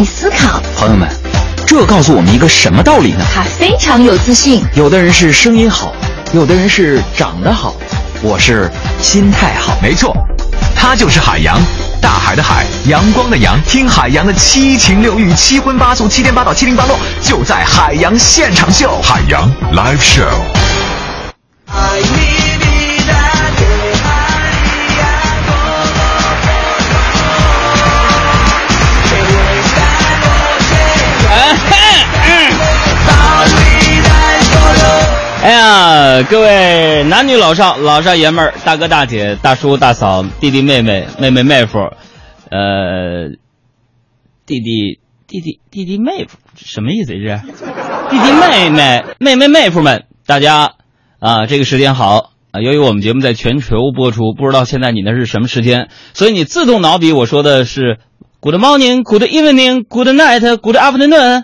[0.00, 0.62] 爱思考。
[0.78, 1.06] 朋友们，
[1.66, 3.24] 这告诉我们一个什么道理呢？
[3.34, 4.64] 他非常有自信。
[4.74, 5.92] 有的人是声音好，
[6.32, 7.76] 有的人是长得好，
[8.22, 8.70] 我是
[9.02, 9.76] 心态好。
[9.82, 10.16] 没错，
[10.74, 11.60] 他就是海洋，
[12.00, 13.60] 大海的海，阳光的阳。
[13.64, 18.98] 听海洋的七情六欲、七荤八素、七颠八倒、七零八落，就在海洋现场秀。
[19.02, 20.30] 海洋 Live Show。
[35.50, 41.80] 哎呀，各位男女老少、老少爷们儿、大哥大姐、大叔大嫂、弟弟妹妹、妹妹妹夫，
[42.50, 43.30] 呃，
[44.46, 47.40] 弟弟弟弟弟弟妹夫，什么意思这是？
[48.10, 50.74] 弟弟妹妹妹妹妹夫们，大家
[51.18, 52.60] 啊，这个时间好啊！
[52.60, 57.98] 由于我们节目在全球播出，不知道现在你那是什么时间，所以你自动脑比我说的是
[58.38, 61.42] Good morning, Good evening, Good night, Good afternoon,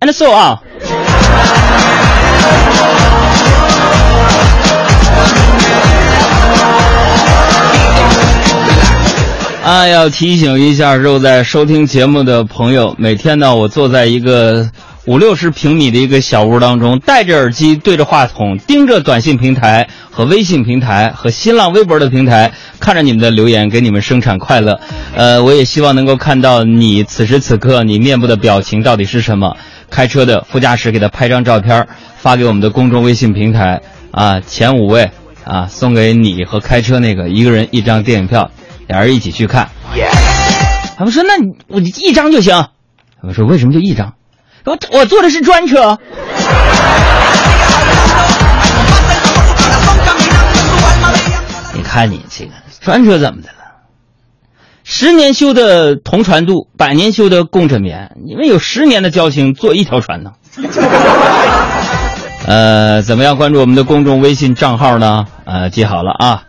[0.00, 0.60] and so on。
[9.68, 14.70] 啊，要提醒一下正在收听节目的朋友，每天呢，我坐在一个
[15.04, 24.80] 五六十平米的一个小屋当中，戴着耳机，对着话筒，盯着短信平台和微信平台和新浪微博的平台，看着你们的留言，给你们生产快乐。
[25.14, 29.54] 呃，我也希望能够看到你此时此刻你面部的表情到底是什么。
[29.90, 35.10] 开车的副驾驶给他拍张照片，发给我们的公众微信平台啊，前五位
[35.44, 38.50] 啊，送给你和开车那个一个人一张电影票，
[38.88, 39.68] 俩人一起去看。
[40.96, 42.66] 他们说：“那你我一张就行。”
[43.22, 44.14] 我说：“为什么就一张？
[44.64, 45.98] 我我坐的是专车。
[51.74, 53.54] ”你看你这个专车怎么的了？
[54.84, 58.16] 十年修的同船渡，百年修的共枕眠。
[58.26, 60.32] 你们有十年的交情，坐一条船呢。
[62.46, 63.36] 呃，怎么样？
[63.36, 65.26] 关注我们的公众微信账号呢？
[65.44, 66.42] 呃，记好了啊。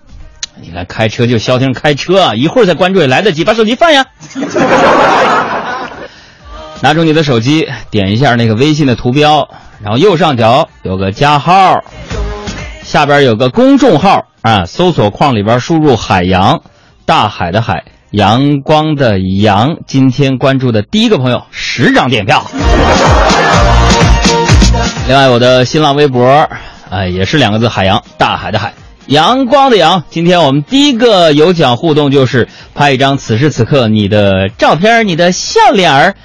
[0.62, 3.44] 你看，开车就消停开车，一会儿再关注也来得及。
[3.44, 4.06] 把手机放下，
[6.81, 9.48] 拿出你的手机，点一下那个微信的图标，
[9.81, 11.84] 然后右上角有个加号，
[12.84, 16.62] 下边有个公众号啊，搜索框里边输入“海洋”，
[17.06, 17.84] 大海的海。
[18.12, 22.44] 阳光的阳，今天关注的第一个朋友，十张电票。
[25.08, 26.50] 另外，我的新浪微博，
[26.90, 28.74] 哎，也是两个字：海洋，大海的海，
[29.09, 30.03] 阳光的阳。
[30.12, 36.16] 今天我们第一个有奖互动就是拍一张此时此刻你的照片，你的笑脸儿，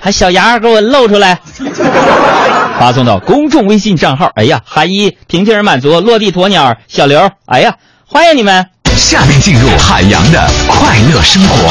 [0.00, 1.38] 还小牙儿给我露出来，
[2.80, 4.32] 发送到公众微信账号。
[4.34, 7.76] 哎呀，韩一平静而满足，落地鸵鸟，小刘，哎呀，
[8.06, 8.66] 欢迎你们。
[8.96, 11.70] 下面进入海洋的快乐生活。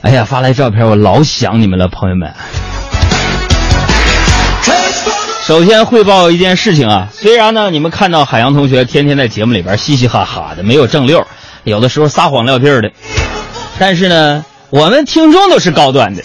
[0.00, 2.32] 哎呀，发来照片，我老想你们了，朋友们。
[5.42, 11.26] 首先汇报一件事情啊，虽然呢，你们看到海洋同学天天在节目里边嘻嘻哈哈的，没有正溜，
[11.64, 12.90] 有的时候撒谎撂屁儿的，
[13.78, 16.22] 但是呢，我们听众都是高端的。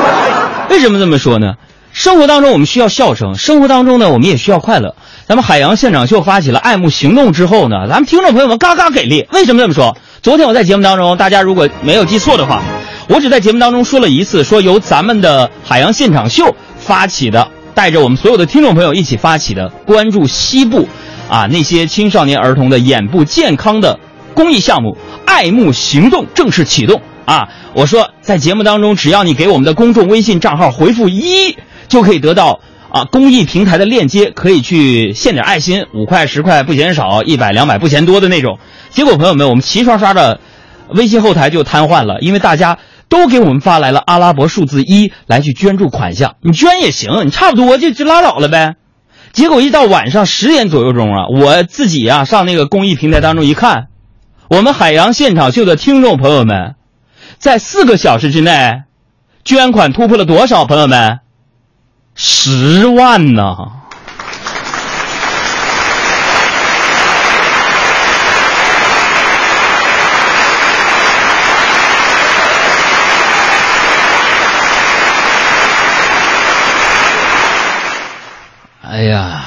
[0.70, 1.54] 为什么这么说呢？
[1.92, 4.94] 生活当中我们需要笑声，生活当中呢，我们也需要快乐。
[5.26, 9.26] 咱们海洋现场秀发起了爱慕行动之后呢，咱们听众朋友们嘎嘎给力。
[9.32, 9.96] 为什么这么说？
[10.22, 12.62] 昨天我在节目当中，大家如果没有记错的话，
[13.08, 20.88] 我只在节目当中说了一次，说由咱们的海洋现场秀发起的，带着我们所有的听众朋友一起发起的，关注西部
[21.28, 23.98] 啊那些青少年儿童的眼部健康的
[24.34, 24.96] 公益项目
[25.26, 27.48] “爱慕行动”正式启动啊！
[27.74, 31.56] 我说在节目当中，只要你给我们的公众微信账号回复一，
[31.88, 32.60] 就可以得到。
[32.90, 38.58] 啊，公益平台的链接可以去献点爱心，五块十块不嫌少，一百两百不嫌多的那种。
[38.90, 40.40] 结果朋友们，我们齐刷刷的
[40.90, 42.76] 微信后台就瘫痪了，因为大家
[43.12, 46.36] 都给我们发来了阿拉伯数字一来去捐助款项。
[46.40, 48.76] 你捐也行，你差不多就就拉倒了呗。
[49.34, 53.88] 结果一到晚上十点左右钟啊，我自己啊上那个公益平台当中一看，
[54.48, 56.74] 我们海洋现场秀的听众朋友们，
[57.36, 58.84] 在四个小时之内
[59.44, 60.64] 捐款突破了多少？
[60.64, 61.18] 朋友们？
[62.14, 63.56] 十万呢！
[78.84, 79.44] 哎呀，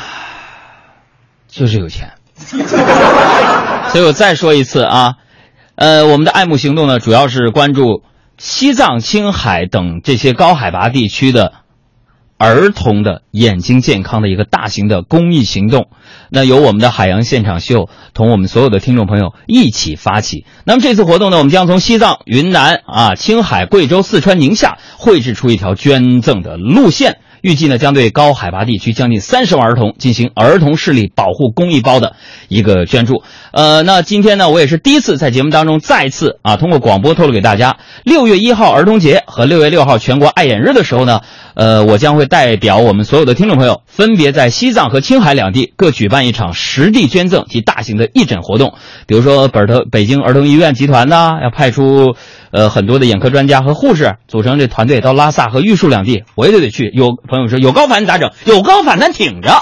[1.56, 2.14] 就是有钱。
[3.90, 5.14] 所以我再说一次啊，
[5.76, 8.04] 呃，我们的爱慕行动呢，主要是关注
[8.38, 11.54] 西藏、青海等这些高海拔地区的。
[12.38, 15.88] 儿童的眼睛健康的一个大型的公益行动。
[16.30, 20.46] 那由我们的海洋现场秀同我们所有的听众朋友一起发起。
[20.66, 27.20] 那么这次活动呢，我们将从西藏、云南啊、青海、贵州、四川、宁夏绘制出一条捐赠的路线。
[27.46, 32.16] 预计呢将对高海拔地区将近三十万儿童进行儿童视力保护公益包的
[32.48, 33.22] 一个捐助。
[33.52, 41.22] 呃，那今天呢，我也是第一次在节目当中再次啊通过广播透露给大家，六月一号儿童节和六月六号全国爱眼日的时候呢，
[41.54, 48.74] 呃，我将会代表我们所有的听众朋友，分别在西藏和青海两地各举办一场实地捐赠及大型的义诊活动。
[49.06, 52.16] 比如说，本儿北京儿童医院集团呢要派出
[52.56, 56.90] 呃很多的眼科专家和护士组成这团队到拉萨和玉树两地，我也得去。
[56.94, 58.32] 有朋友说有高反咋整？
[58.46, 59.62] 有高反咱挺着。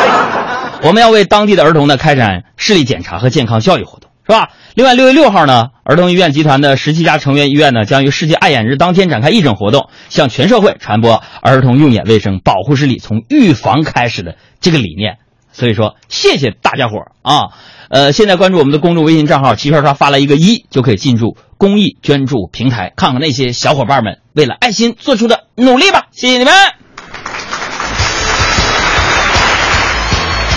[0.82, 4.48] 我们要为当地的儿童呢开展视力检查和健康教育活动，是吧？
[4.74, 15.18] 另外，六月六号呢，儿童医院集团的十七家成员医院呢将于世界爱眼日当天展开义诊活动，向全社会传播儿童用眼卫生、保护视力从预防开始的这个理念。
[15.58, 17.48] 所以说，谢谢大家伙啊！
[17.90, 26.04] 呃，现在关注我们的公众微信账号“齐刷刷”，发了一个一就可以进入公益捐助平台，看看那些小伙伴们为了爱心做出的努力吧！
[26.12, 26.54] 谢谢你们。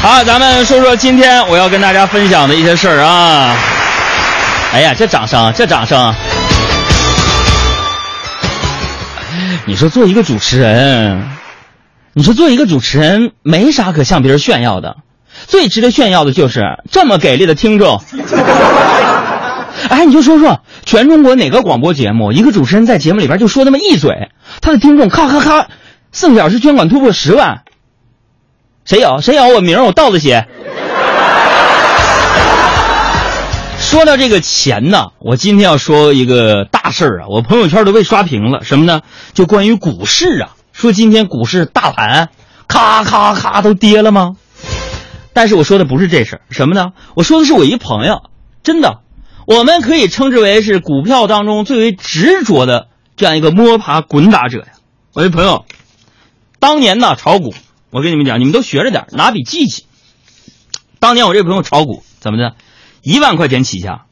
[0.04, 3.58] 好，咱们说说今天我要跟大家分享的一些事儿啊。
[4.74, 6.14] 哎呀，这掌声，这掌声！
[9.66, 11.28] 你说做一个主持人，
[12.14, 14.98] 你说做一个主持人没啥可向别人炫耀的，
[15.48, 16.62] 最值得炫耀的就是
[16.92, 18.02] 这么给力的听众。
[19.90, 24.30] 哎，你就说说全中国哪个广播节目，一个主持人在节目里边就说那么一嘴，
[24.62, 25.68] 他的听众咔咔咔，
[26.12, 27.64] 四个小时捐款突破十万。
[28.84, 29.22] 谁有？
[29.22, 29.48] 谁有？
[29.56, 30.48] 我名儿我倒着写。
[33.80, 38.64] 说到这个钱呢，我今天要说一个大事儿啊，我朋友圈都被刷屏了。
[38.64, 39.02] 什么呢？
[39.34, 40.50] 就关于股市啊，
[40.82, 42.30] 说今天股市大盘
[42.68, 44.32] 咔咔咔都跌了吗？
[45.32, 46.94] 但是我说的不是这事儿，什么呢？
[47.14, 48.24] 我说的是我一朋友，
[48.64, 49.02] 真的，
[49.46, 54.70] 我们可以称之为是股票当中最为执着的这样一个摸爬滚打者呀。
[55.14, 55.66] 我一朋友，
[56.60, 57.54] 当年呢炒股。
[57.92, 59.86] 我跟你们讲，你们都学着点，拿笔记记。
[60.98, 62.56] 当年我这朋友炒股怎么的，
[63.04, 64.06] 一万块钱起家，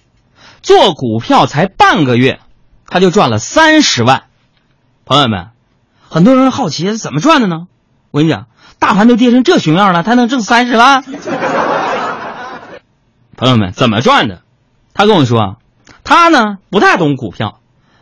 [0.61, 2.39] 做股票才半个月，
[2.85, 4.25] 他就赚了三十万。
[5.05, 5.47] 朋友们，
[6.09, 7.67] 很多人好奇怎么赚的呢？
[8.11, 8.47] 我跟你讲，
[8.79, 11.03] 大盘都跌成这熊样了，他能挣三十万？
[13.37, 14.41] 朋友们，怎么赚的？
[14.93, 15.57] 他跟我说，
[16.03, 17.59] 他呢不太懂股票，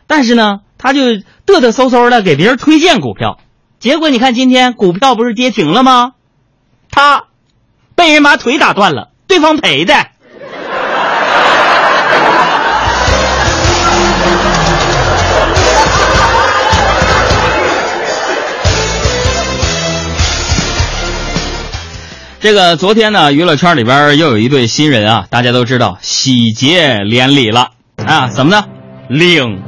[0.07, 3.39] 但是呢，他就嘚嘚嗖嗖的给别人推荐股票。
[3.79, 6.13] 结果你看，今天股票不是跌停了吗？
[6.89, 7.25] 他
[7.93, 9.93] 被人把腿打断了，对方赔的。
[22.39, 28.63] 这个昨天呢，娱乐圈里边又有一对新人啊，大家都知道喜结连理了啊，怎么呢？
[29.09, 29.59] 领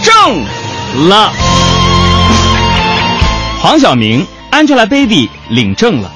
[0.00, 1.32] 证了。
[3.60, 6.12] 黄晓明、Angelababy 领证了，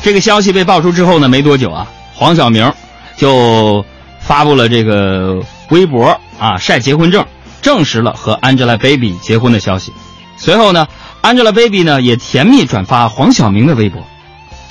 [0.00, 2.72] 这个消息被爆出之后呢，没多久啊，黄晓明
[3.16, 3.84] 就
[4.20, 7.26] 发布了这个微博啊，晒结婚证，
[7.62, 9.92] 证实了和 Angelababy 结婚的消息。
[10.36, 10.86] 随后呢
[11.22, 14.06] ，Angelababy 呢也甜蜜转发黄晓明的微博。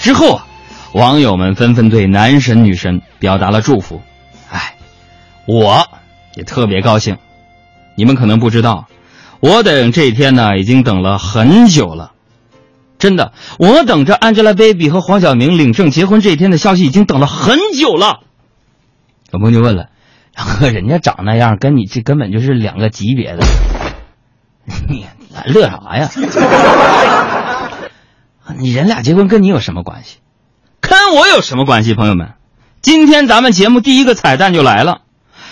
[0.05, 0.45] 之后啊，
[0.93, 4.03] 网友们纷纷对男神女神表达了祝福。
[4.51, 4.75] 哎，
[5.47, 5.87] 我
[6.35, 7.17] 也特别高兴。
[7.95, 8.85] 你们可能不知道。
[9.39, 12.11] 我等这一天呢，已经等了很久了，
[12.99, 18.19] 真的，我等着 Angelababy 和黄晓明领证结婚这一天的消息已经等了很久了。
[19.31, 19.89] 有朋友就问了，
[20.71, 23.43] 人家长那样，跟你这根本就是两个级别的，
[24.87, 25.07] 你
[25.47, 26.11] 乐啥呀？
[28.57, 30.17] 你人俩结婚跟你有什么关系？
[30.81, 31.93] 跟我有什么关系？
[31.93, 32.33] 朋友们，
[32.81, 35.01] 今天咱们节目第一个彩蛋就来了，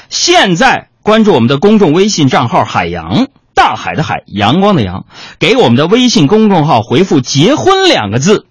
[0.10, 3.28] 现在关注我们的公众微信账号“海洋”。
[3.56, 5.06] 大海的海，阳光的阳，
[5.38, 8.48] 给我们的微信公众号回复“结婚”两个字，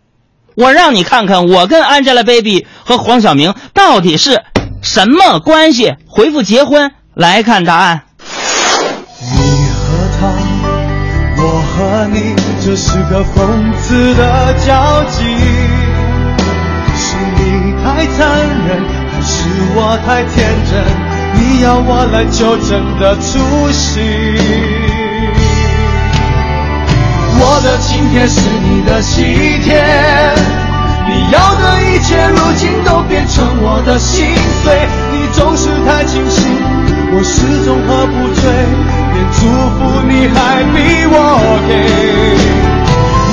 [0.55, 4.45] 我让你看看我跟 Angelababy 和黄晓明到底是
[4.81, 5.97] 什么关系。
[6.07, 8.03] 回复“结婚”来看答案。
[9.21, 9.37] 你
[9.71, 10.29] 和他，
[11.43, 15.25] 我和你，这是个讽刺的交集。
[16.95, 20.79] 是你太残忍，还是我太天真？
[21.35, 24.01] 你要我来纠正的出息。
[27.41, 29.25] 我的今天是你的喜
[29.65, 29.85] 天，
[31.09, 34.25] 你要的一切如今都变成我的心
[34.63, 34.87] 碎。
[35.11, 36.47] 你总是太清醒，
[37.13, 38.45] 我始终喝不醉，
[39.33, 40.77] 祝福你还比
[41.07, 41.17] 我
[41.69, 41.71] 给。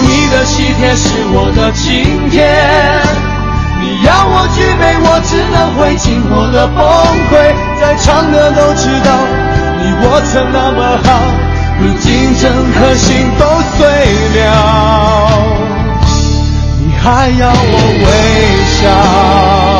[0.02, 2.38] 你的喜帖是我的晴天，
[3.82, 6.78] 你要我举杯，我只能会尽我的崩
[7.30, 7.32] 溃。
[7.80, 9.10] 在场的都知道，
[9.82, 11.08] 你我曾那么好，
[11.80, 13.46] 如今整颗心都
[13.78, 13.80] 碎
[14.36, 14.48] 了，
[16.80, 18.08] 你还要我微
[18.82, 19.79] 笑？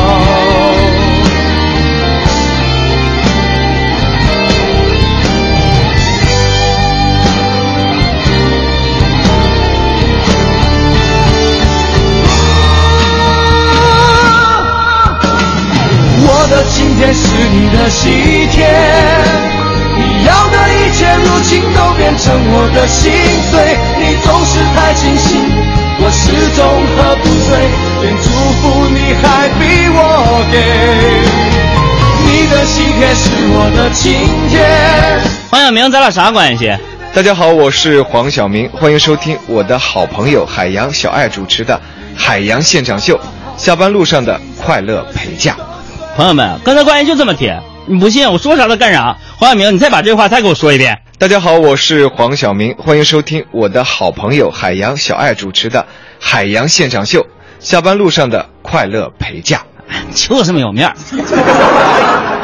[17.00, 18.10] 天是你的喜
[18.52, 18.68] 帖，
[19.96, 23.10] 你要的一切如今都变成我的心
[23.50, 23.58] 碎。
[23.98, 25.40] 你总是太清醒，
[25.98, 26.60] 我始终
[26.92, 27.56] 喝不醉，
[28.02, 28.28] 连祝
[28.60, 30.60] 福你还逼我给。
[32.26, 34.12] 你的喜帖是我的晴
[34.50, 34.60] 天。
[35.50, 36.76] 黄晓明，咱俩啥关系？
[37.14, 41.74] 大家好，我是黄晓明，欢迎收听我的好朋友海洋小爱主持的
[42.14, 43.16] 《海洋现场秀》，
[43.56, 45.56] 下班路上的快乐陪嫁。
[46.16, 49.16] 朋友们，刚才关系就这么铁，你不信我说啥他干啥？
[49.38, 50.98] 黄晓明，你再把这话再给我说一遍。
[51.18, 55.80] 大家好，我是黄晓明，欢迎收听我的好朋友海洋小爱主持的
[56.18, 57.20] 《海洋现场秀》，
[57.60, 59.62] 下班路上的快乐陪嫁。
[60.14, 60.94] 就是没有面儿。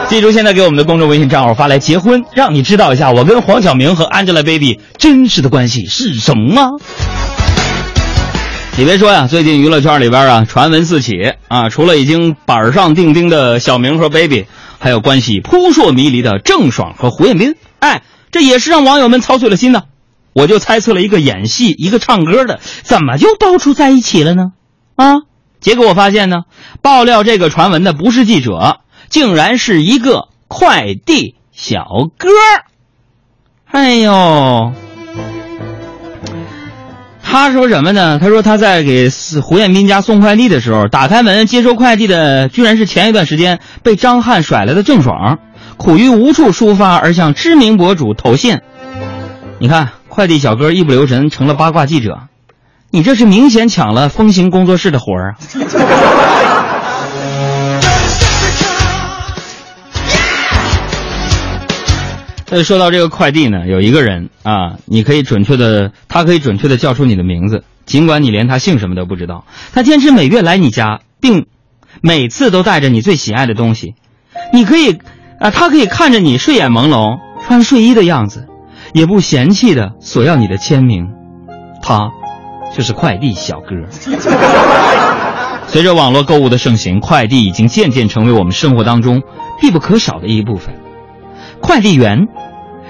[0.09, 6.79] 记住，现在给我们的公众微信账号发来“结婚”，让你知道一下我跟黄晓明和 Angelababy 真实的关系是什么。
[8.79, 11.15] 你别说呀，最近娱乐圈里边啊，传闻四起
[11.49, 14.45] 啊，除了已经板上钉钉的小明和 baby，
[14.79, 17.55] 还有关系扑朔迷离的郑爽和胡彦斌。
[17.79, 19.85] 哎，这也是让网友们操碎了心呢。
[20.35, 24.53] 我就猜测了一个演戏，一个唱歌的，怎么就到处在一起了呢？
[24.95, 25.23] 啊，
[25.59, 26.43] 结果我发现呢，
[26.83, 31.87] 爆料这个传闻的不是记者，竟然是一个快递小
[32.19, 32.29] 哥。
[33.71, 34.75] 哎呦！
[37.39, 38.19] 他说什么呢？
[38.19, 39.11] 他说他在给
[39.43, 45.39] 胡彦斌家送快递的时候，打开门接收快递的居然是前一段时间被张翰甩来的郑爽，
[45.77, 48.61] 苦于无处抒发而向知名博主投信。
[49.59, 52.23] 你看，快递小哥一不留神成了八卦记者，
[52.91, 56.76] 你这是明显抢了风行工作室的活儿啊！
[62.57, 69.45] 呃，说到这个快递呢，有一个人啊，你可以准确的，他可以准确的叫出你的名字，尽管你连他姓什么都不知道。
[69.75, 71.45] 他坚持每月来你家，并
[72.01, 73.95] 每次都带着你最喜爱的东西。
[74.55, 74.97] 你可以
[75.39, 78.47] 啊，他可以看着你睡眼朦胧穿睡衣的样子，
[78.95, 81.09] 也不嫌弃的索要你的签名。
[81.83, 82.09] 他
[82.75, 83.85] 就是快递小哥。
[85.69, 89.21] 随着网络购物的盛行，快递已经渐渐成为我们生活当中
[89.61, 90.75] 必不可少的一部分。
[91.61, 92.29] 快递员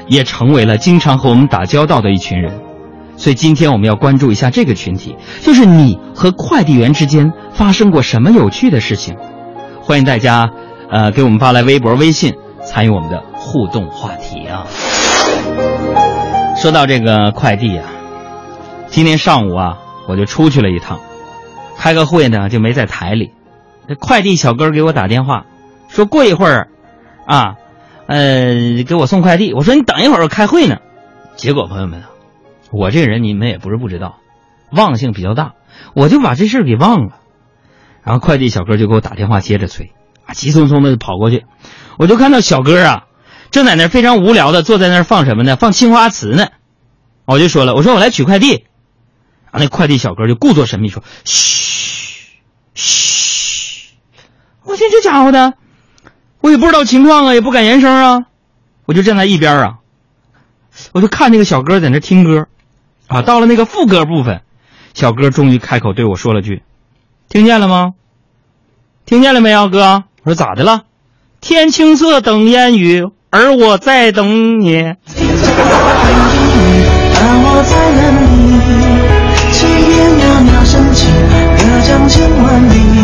[0.07, 2.61] 也成为了经常和我们打交道的一群人，
[3.17, 9.17] 所以今天我们要关注一下这个群体，就是你和快递员之间发生过什么有趣的事情？
[9.81, 10.51] 欢迎大家，
[10.91, 14.67] 呃，给我们发来微博、微信参与我们的互动话题啊。
[16.57, 17.85] 说到这个快递啊，
[18.89, 21.01] 今天上午啊，我就出去了一趟，
[21.77, 23.33] 开个会呢就没在台里，
[23.89, 25.47] 这快递小哥给我打电话，
[25.89, 26.69] 说过一会儿，
[27.27, 27.57] 啊。
[28.07, 29.53] 呃，给我送快递。
[29.53, 30.79] 我说你等一会儿，我开会呢。
[31.37, 32.11] 结果朋友们啊，
[32.73, 34.21] 我这个人你们也不是不知道，
[34.71, 35.55] 忘性比较大，
[35.95, 37.19] 我就把这事给忘了。
[38.03, 39.93] 然后快递小哥就给我打电话接着催，
[40.25, 41.45] 啊，急匆匆的跑过去，
[41.99, 43.05] 我就看到小哥啊，
[43.51, 45.57] 正在那非常无聊的坐在那儿放什么呢？
[45.57, 46.47] 放青花瓷呢。
[47.25, 48.65] 我就说了，我说我来取快递。
[49.51, 52.39] 啊，那快递小哥就故作神秘说：“嘘，
[52.75, 53.89] 嘘。”
[54.65, 55.55] 我听这家伙的。
[56.47, 58.27] 我也不知道情况啊，也不敢言声啊，
[58.85, 59.79] 我就站在一边啊，
[60.93, 62.47] 我就看那个小哥在那听歌，
[63.09, 64.43] 啊，到了那个副歌部分，
[64.95, 66.63] 小哥终于开口对我说了句
[67.29, 67.95] ：“听见了吗？
[69.07, 70.85] 听见了没有，哥？”我说：“咋的了？”
[71.43, 74.71] 天青色等烟雨，而我在等你。
[74.73, 74.95] 在
[77.91, 78.27] 那里，
[79.51, 81.11] 七天渺渺升起，
[81.59, 82.96] 隔江千万里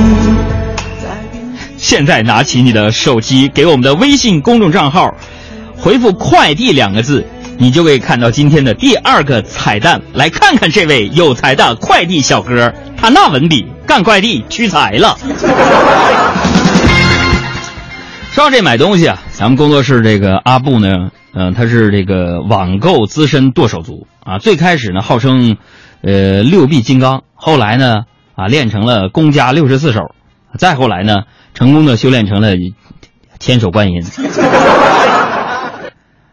[1.82, 5.16] 现在拿起你的手机，给我们的微信公众账号
[5.76, 7.26] 回复“快递”两个字，
[7.58, 10.00] 你就可以看到今天的第二个彩蛋。
[10.14, 15.18] 来看看这位有才的快递小哥，他那文笔干快递屈才了。
[18.30, 24.38] 说到这买东西啊，咱们工作室这个阿布呢，嗯，他是这个网购资深剁手族啊。
[24.38, 25.56] 最开始呢，号称
[26.00, 28.04] 呃六臂金刚，后来呢
[28.36, 30.14] 啊练成了公家六十四手，
[30.56, 31.24] 再后来呢。
[31.54, 32.52] 成功的修炼成了
[33.38, 34.02] 千手观音。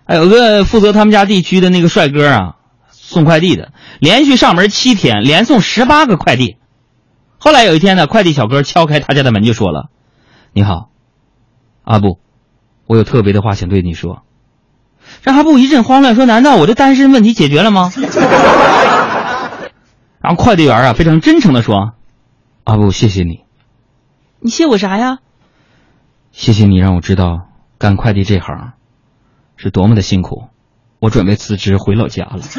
[0.05, 2.55] 还 有个负责他们家地区的那个帅哥啊，
[2.91, 6.57] 送快递的，连续上门七天，连送十八个快递。
[7.37, 9.89] 后来有一天呢，快递小哥敲开他家的门就说了
[10.53, 10.89] ：“你好，
[11.83, 12.19] 阿布，
[12.85, 14.23] 我有特别的话想对你说。”
[15.23, 17.91] 这阿布一阵慌乱，说：“难道我的单身问题解决了吗？”
[20.21, 21.93] 然后快递员啊非常真诚的说
[22.65, 23.39] ：“阿布，谢谢你。
[24.41, 25.17] 你谢我啥呀？
[26.31, 28.71] 谢谢你让我知道干快递这行
[29.57, 30.45] 是多么的辛苦。
[30.99, 32.39] 我准备辞职回老家了。”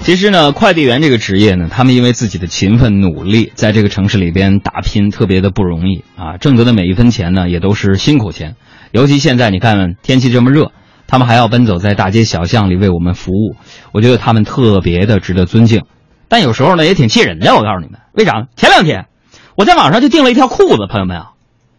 [0.00, 6.38] 其实呢，快递员这个职业呢，他们因为自己的勤奋努力，在这个城市里边打拼，特别的不容易啊！
[6.38, 8.56] 挣得的每一分钱呢，也都是辛苦钱。
[8.92, 10.72] 尤其现在你看天气这么热，
[11.06, 13.56] 他们还要奔走在大街小巷里为我们服务，
[13.92, 15.84] 我觉得他们特别的值得尊敬。
[16.28, 17.54] 但有时候呢，也挺气人的。
[17.54, 18.46] 我告诉你们，为啥？
[18.56, 19.06] 前两天
[19.54, 21.30] 我在网上就订了一条裤子，朋友们啊，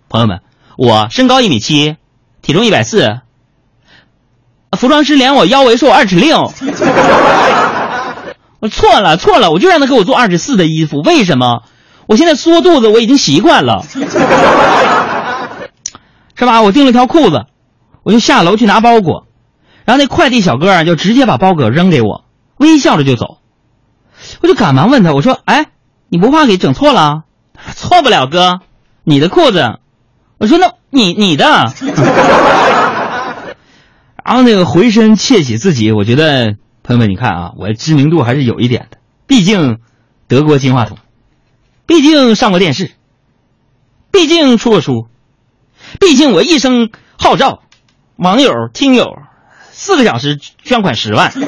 [0.09, 0.39] 朋友们，
[0.77, 1.97] 我身高一米七，
[2.41, 3.19] 体重一百四，
[4.77, 6.51] 服装师量我腰围说我二尺六。
[8.59, 11.01] 我错了，错了，我就让他给我做二十四的衣服。
[11.01, 11.63] 为什么？
[12.07, 13.83] 我现在缩肚子，我已经习惯了，
[16.35, 16.61] 是吧？
[16.61, 17.47] 我订了条裤子，
[18.07, 19.27] 我就下楼去拿包裹，
[19.83, 22.23] 然后那快递小哥啊就直接把包裹扔给我，
[22.55, 23.39] 微笑着就走。
[24.39, 25.65] 我就赶忙问他，我说：“哎，
[26.07, 27.23] 你不怕给整错了
[27.75, 28.61] ？”：“错不了，哥，
[29.03, 29.79] 你的裤子。”
[30.39, 31.43] 我说：“那你你的。
[34.23, 36.55] ”然后那个回身窃喜自己，我觉得。
[36.83, 39.79] 朋友们，你看啊，我知名度还是有一点的，毕竟
[40.29, 40.97] 德国金话筒，
[41.85, 42.91] 毕竟上过电视，
[44.09, 45.09] 毕竟出过书，
[45.99, 47.63] 毕竟我一声号召，
[48.17, 49.17] 网友听友
[49.71, 51.31] 四个小时捐款十万。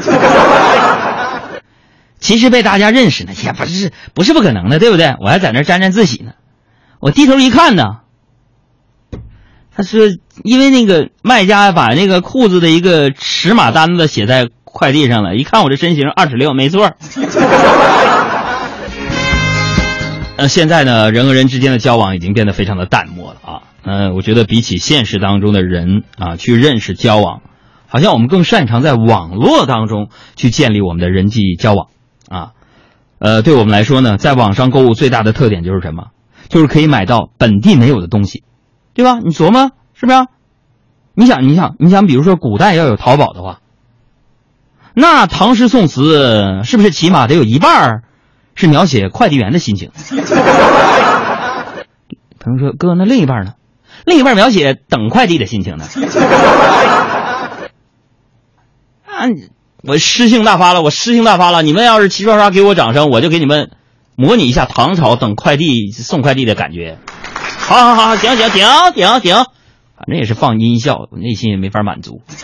[2.20, 5.16] 其实被大家认识呢，也不是不是不可能的，对不对？
[5.20, 6.32] 我还在那沾沾自喜呢。
[7.00, 8.02] 我低头一看呢，
[9.76, 10.08] 他说，
[10.44, 14.50] 因为那个卖家把那个裤子的一个尺码单子写在。
[14.72, 16.94] 快递上了，一看我这身形二尺六，没错。
[20.40, 23.62] 呃，现在呢，人和人之间的交往已经变得非常的淡漠了啊。
[23.84, 27.42] 嗯，我觉得比起现实当中的人啊去认识交往，
[27.88, 31.88] 好像我们更擅长在网络当中去建立我们的人际交往
[32.30, 32.52] 啊。
[33.18, 36.12] 呃，对我们来说呢，在网上购物最大的特点就是什么？
[36.48, 38.44] 就是可以买到本地没有的东西，
[38.94, 39.20] 对吧？
[39.20, 40.26] 你琢磨是不是？
[41.16, 43.60] 你想，你想，你想，比如说古代要有淘宝的话。
[44.94, 48.04] 那唐诗宋词是不是起码得有一半儿
[48.60, 49.92] 是描写快递员的心情？
[52.42, 53.54] 朋友说：“哥，那另一半呢？
[54.06, 55.86] 另一半描写等快递的心情呢？”
[59.06, 59.28] 啊，
[59.84, 61.62] 我诗兴大发了，我诗兴大发了！
[61.62, 63.72] 你们要是齐刷刷给我掌声，我就给你们
[64.18, 66.98] 模拟一下唐朝等快递送快递的感觉。
[67.60, 72.22] 好好好，行行停停停，反正也是放音效，我内心也没法满足。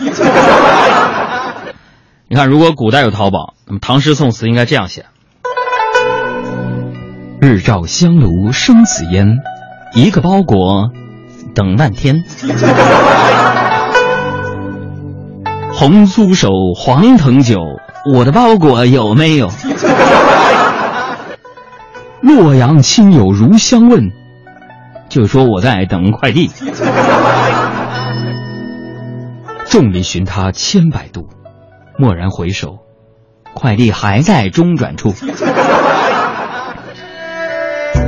[2.28, 5.04] 你看，如果古代有淘宝，那么唐诗宋词应该这样写：
[7.46, 9.38] 日照香炉生紫烟，
[9.94, 10.90] 一个包裹
[11.54, 12.24] 等半天。
[15.72, 17.60] 红酥手，黄藤酒，
[18.12, 19.48] 我的包裹有没有？
[22.20, 24.10] 洛阳亲友如相问，
[25.08, 26.50] 就说我在等快递。
[29.68, 31.28] 众里寻他千百度。
[31.96, 32.78] 蓦然回首，
[33.54, 35.14] 快递还在中转处。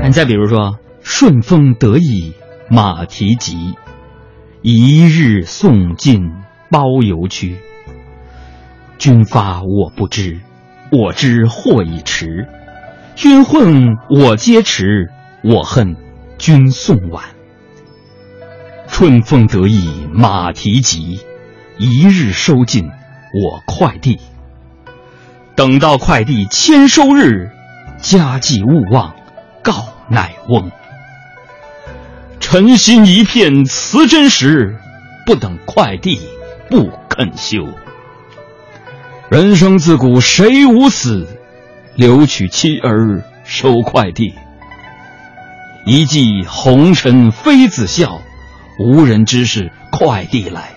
[0.04, 2.32] 你再比如说，顺风得意
[2.70, 3.74] 马蹄疾，
[4.62, 6.32] 一日送进
[6.70, 7.58] 包邮区。
[8.96, 10.40] 君发我不知，
[10.90, 12.46] 我知货已迟。
[13.14, 15.10] 君混我皆迟，
[15.44, 15.96] 我恨
[16.38, 17.24] 君送晚。
[18.86, 21.20] 春风得意马蹄疾，
[21.76, 22.88] 一日收尽。
[23.34, 24.18] 我快递，
[25.54, 27.50] 等到快递签收日，
[28.00, 29.14] 家祭勿忘
[29.62, 30.70] 告乃翁。
[32.40, 34.78] 臣心一片辞真实，
[35.26, 36.20] 不等快递
[36.70, 37.66] 不肯休。
[39.28, 41.26] 人生自古谁无死，
[41.94, 44.34] 留取妻儿收快递。
[45.84, 48.20] 一骑红尘妃子笑，
[48.78, 50.70] 无人知是快递来。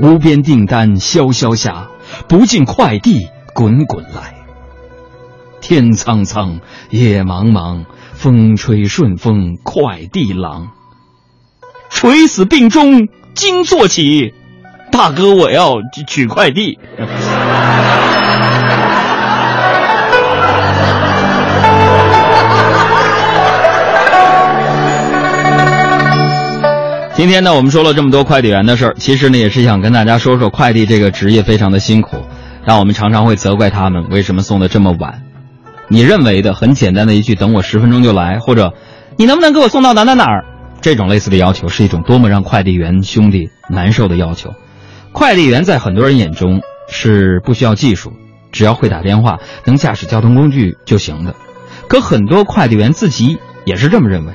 [0.00, 1.88] 无边订单萧萧下，
[2.26, 4.34] 不尽快递滚滚来。
[5.64, 10.68] 天苍苍，野茫茫，风吹顺风快递郎。
[11.88, 14.34] 垂死病中惊坐起，
[14.92, 16.78] 大哥我要取快递。
[27.14, 32.18] 今天呢，我们说了这么多快递员的事儿，其实呢，也是想跟大家说说快递这个职业非常的辛苦，
[32.66, 35.23] 让我们常常会责怪他们为什么送的这么晚。
[35.88, 38.72] 你认为的很简单的一句“等我十分钟就来”，或者
[39.16, 40.44] “你能不能给我送到哪哪哪儿”，
[40.80, 44.54] 这种类似的要求，是一种多么让快递员兄弟难受的要求。
[45.12, 48.12] 快递员在很多人眼中是不需要技术，
[48.50, 51.34] 只要会打电话、能驾驶交通工具就行的。
[51.86, 54.32] 可很多快递员自己也是这么认为。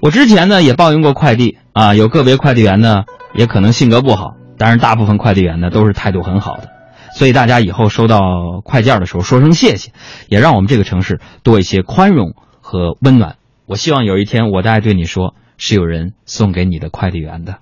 [0.00, 6.68] 我之前呢也抱怨过快递啊，有个别快递员呢也可能性格不好，但是大部分快递员呢都是态度很好的，
[7.14, 8.18] 所以大家以后收到
[8.64, 9.92] 快件的时候说声谢谢，
[10.28, 13.36] 也让我们这个城市多一些宽容和温暖。
[13.66, 17.54] 我希望有一天我的爱对你说，是有人送给你的快递员的。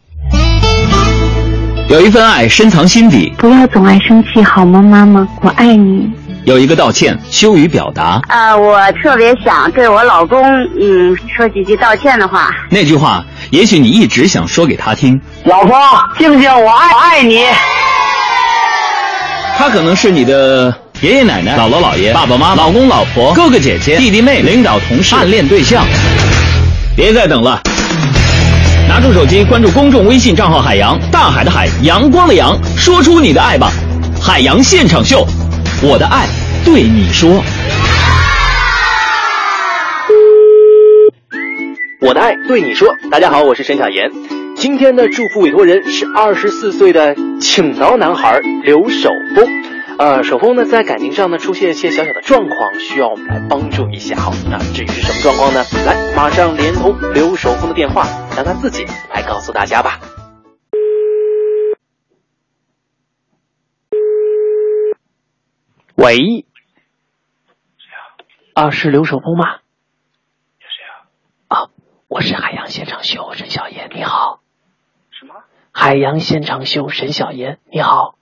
[1.89, 5.29] 有一份爱深藏心底，不要总爱生气好吗，妈妈？
[5.43, 6.11] 我爱你。
[6.45, 10.43] 有一个道歉羞于表达，呃，我特别想对我老公，
[10.81, 12.51] 嗯，说几句道歉的话。
[12.71, 15.21] 那句话，也许你一直想说给他听。
[15.45, 15.79] 老婆，
[16.19, 17.45] 静静，我爱爱你。
[19.59, 25.85] 他可能是你的爷爷奶奶、姥姥姥爷、爸爸妈妈、老公老婆、哥哥姐姐、弟弟妹妹、领导同事、暗恋对象。
[26.97, 27.61] 别再等了，
[28.89, 33.71] 拿出手机关注公众微信账号“海洋大海的海阳光的阳”，说出你的爱吧，
[34.21, 35.27] 海洋现场秀。
[35.81, 36.27] 我的爱
[36.65, 37.43] 对你说，
[42.01, 42.89] 我的爱对你说。
[43.11, 44.32] 大家好，我是沈小妍。
[44.63, 49.45] 今天的祝福委托人是二十四岁的青岛男孩刘守峰。
[49.99, 54.15] 呃，守峰呢在感情上呢出现一些小小的状况，需要我们来帮助一下。
[54.15, 55.65] 好，那至于是什么状况呢？
[55.85, 59.99] 来，马上连通刘守峰的电话，让他自己来告诉大家吧。
[65.97, 66.23] 喂，谁
[68.55, 68.67] 啊？
[68.67, 69.55] 啊，是刘守峰吗？
[69.55, 70.85] 有谁
[71.49, 71.59] 啊？
[71.65, 71.71] 啊，
[72.07, 74.42] 我是海洋现场秀陈小燕，你好。
[75.75, 78.09] 海洋现场秀沈小妍，你好。
[78.09, 78.15] 哦，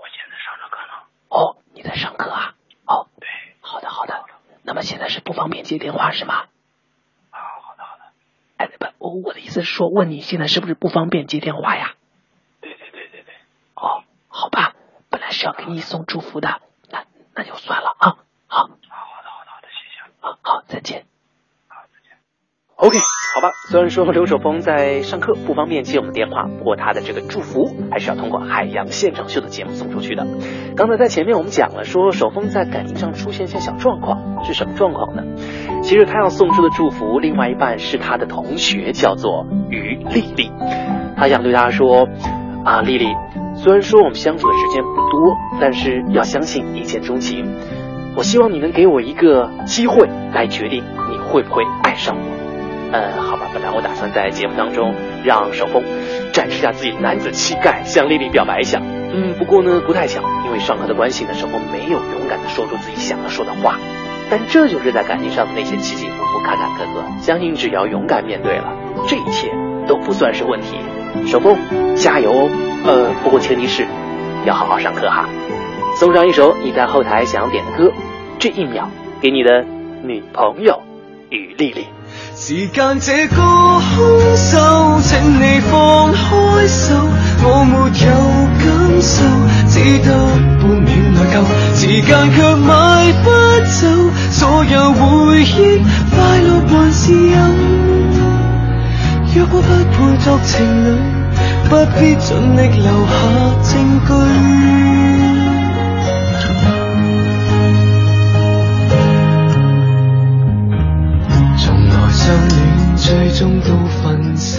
[0.00, 0.92] 我现在上着课呢。
[1.28, 2.54] 哦，你在上课啊？
[2.84, 3.28] 哦，对。
[3.60, 4.22] 好的，好的。
[4.62, 6.44] 那么现在是不方便接电话是吗？
[7.30, 8.02] 啊，好的，好的。
[8.58, 11.94] 哎，不，我我的意思是说，问你现在是不是不方便接电话呀？
[12.60, 13.34] 对对对对对。
[13.74, 14.74] 哦，好吧。
[15.08, 18.18] 本来是要给你送祝福的，那那就算了啊。
[18.46, 20.02] 好，好的，好的，好的，谢谢。
[20.20, 21.06] 啊，好，再见。
[22.82, 22.98] OK，
[23.36, 23.52] 好吧。
[23.70, 30.26] 虽然说刘守峰在上课不方便接我们电话，不过他的这个祝福还是要通过海洋现场秀的节目送出去的。
[30.74, 35.22] 刚才在前面我们讲了，说守峰在感情上出现一些小状况，是什么状况呢？
[35.84, 40.50] 其实他要送出的祝福，另外一半是他的同学，叫做于丽丽。
[41.16, 42.08] 他想对他说
[42.64, 43.06] 啊，丽丽。
[43.54, 47.54] 虽然说我们相处的时间不多，但是要相信一见钟情。
[48.16, 52.31] 我希望你能给我一个机会来决定你会不会爱上我。
[52.92, 55.82] 呃，好吧，本来我打算在节目当中让守峰
[56.32, 58.80] 展示一下自己男子气概，向丽丽表白一下。
[59.14, 63.78] 嗯，不过呢不太巧，因为上课的关系呢，守峰没有勇敢的说出自己想要说的话。
[64.30, 67.22] 但这就是在感情上的那些起起伏伏、坎坎坷坷。
[67.22, 68.72] 相信只要勇敢面对了，
[69.06, 69.50] 这一切
[69.86, 70.76] 都不算是问题。
[71.26, 71.56] 守峰，
[71.96, 72.50] 加油哦！
[72.86, 73.86] 呃，不过前提是
[74.46, 75.28] 要好好上课哈。
[75.96, 77.92] 送上一首你在后台想点的歌，
[78.38, 78.88] 这一秒
[79.20, 79.64] 给你的
[80.02, 80.80] 女朋友
[81.28, 81.86] 雨丽丽。
[82.44, 86.92] 时间这个凶手，请你放开手，
[87.44, 88.10] 我没有
[88.58, 88.66] 感
[89.00, 89.22] 受，
[89.68, 90.10] 只得
[90.58, 91.34] 半秒内疚。
[91.72, 92.66] 时间却买
[93.22, 93.30] 不
[93.70, 93.86] 走
[94.32, 95.78] 所有回忆，
[96.10, 97.36] 快乐还是有。
[99.36, 100.98] 若果不配作情侣。
[101.68, 103.10] 不必尽力留下
[103.62, 103.70] 证
[104.06, 104.91] 據。
[113.12, 114.58] 最终都分手。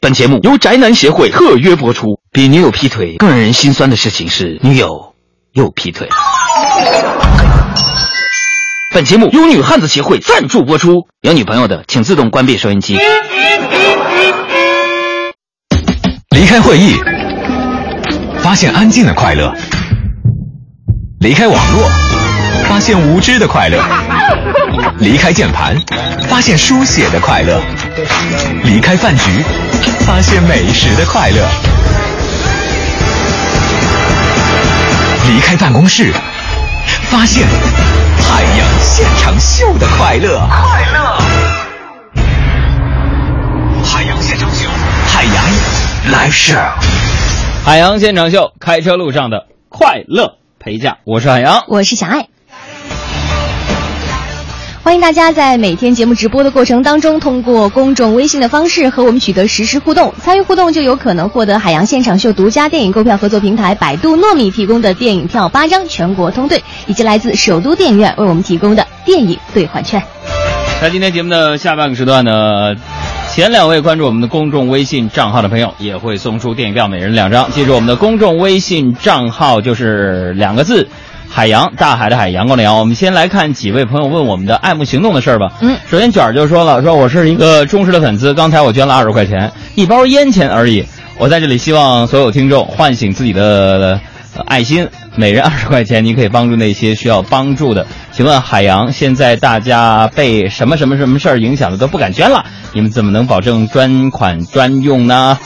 [0.00, 2.18] 本节目由宅男协会特约播出。
[2.32, 5.14] 比女友劈腿更让人心酸的事情是，女友
[5.52, 6.08] 又劈腿。
[8.92, 11.06] 本节目由女汉子协会赞助播出。
[11.20, 12.98] 有女朋友的，请自动关闭收音机。
[16.34, 16.96] 离开会议，
[18.42, 19.54] 发现安静的快乐；
[21.20, 21.88] 离开网络，
[22.68, 23.78] 发现无知的快乐；
[24.98, 25.76] 离开键盘，
[26.28, 27.60] 发现书写的快乐；
[28.62, 29.22] 离开饭局，
[30.06, 31.42] 发现美食的快乐；
[35.26, 36.12] 离开办公室，
[37.10, 37.46] 发现
[38.20, 40.40] 海洋现场秀的快乐。
[40.48, 41.18] 快乐，
[43.84, 44.68] 海洋现场秀，
[45.08, 45.34] 海洋。
[46.12, 46.58] 来事，
[47.64, 50.98] 海洋现场秀，开车路上的快乐陪驾。
[51.04, 52.28] 我是海洋，我是小爱。
[54.84, 60.12] 欢迎大家在每天节目直播的过程当中，通过公众微信的方式和我们取得实时互动。
[60.20, 70.02] 参与互动就有可能获得海洋现场秀独家电影购票合作平台百度糯米提供的电影票八张，全国通兑，以及来自首都电影院为我们提供的电影兑换券。
[70.82, 72.74] 在今天节目的下半个时段呢，
[73.32, 77.50] 前两位关注我们的公众微信账号的朋友也会送出电影票，每人两张。
[77.52, 80.90] 记住我们的公众微信账号就是两个字。
[81.34, 82.78] 海洋，大海的海，阳光的阳。
[82.78, 85.50] 我们先来看几位朋友问我们的爱慕行动的事儿吧。
[85.62, 90.86] 嗯，首先卷儿就说了，说我是一个忠实的粉丝，刚才我捐了二十块钱，一包烟钱而已。
[91.18, 93.98] 我在这里希望所有听众唤醒自己的
[94.46, 97.84] 爱心，每人二十块钱，你可以帮助那些需要帮助的。
[98.12, 105.36] 请问海洋，现在大家被什么什么什么事儿影响的都不敢捐了，你们怎么能保证专款专用呢？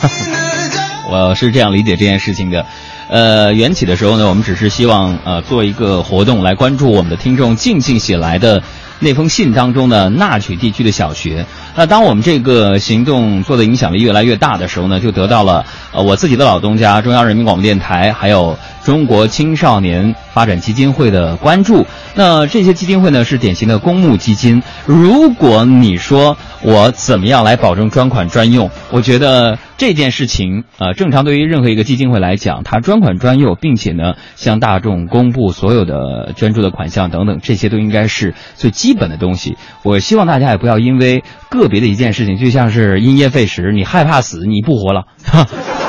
[1.10, 2.66] 我是这样理解这件事情的。
[3.08, 8.62] 呃，缘起的时候呢，我们只是希望呃做一个活动来关注我们的听众静静写来的
[8.98, 11.46] 那封信当中的纳曲地区的小学。
[11.74, 21.84] 那当我们这个行动做的影响力越来越大的时候呢，就得到了呃我自己的老东家中央人民广播电台还有中国青少年发展基金会的关注。
[22.14, 24.62] 那这些基金会呢是典型的公募基金。
[24.86, 29.58] 如果你说我怎么样来保证专款专用，我觉得。
[29.78, 39.56] 这件事情，呃，正常对于任何一个基金会来讲，它专款专用，并且呢，向大众公布所有的捐助的款项等等，这些都应该是最基本的东西。
[39.84, 45.04] 我希望大家也不要因为个别的一件事情，就像是因噎废食，你害怕死，你不活了。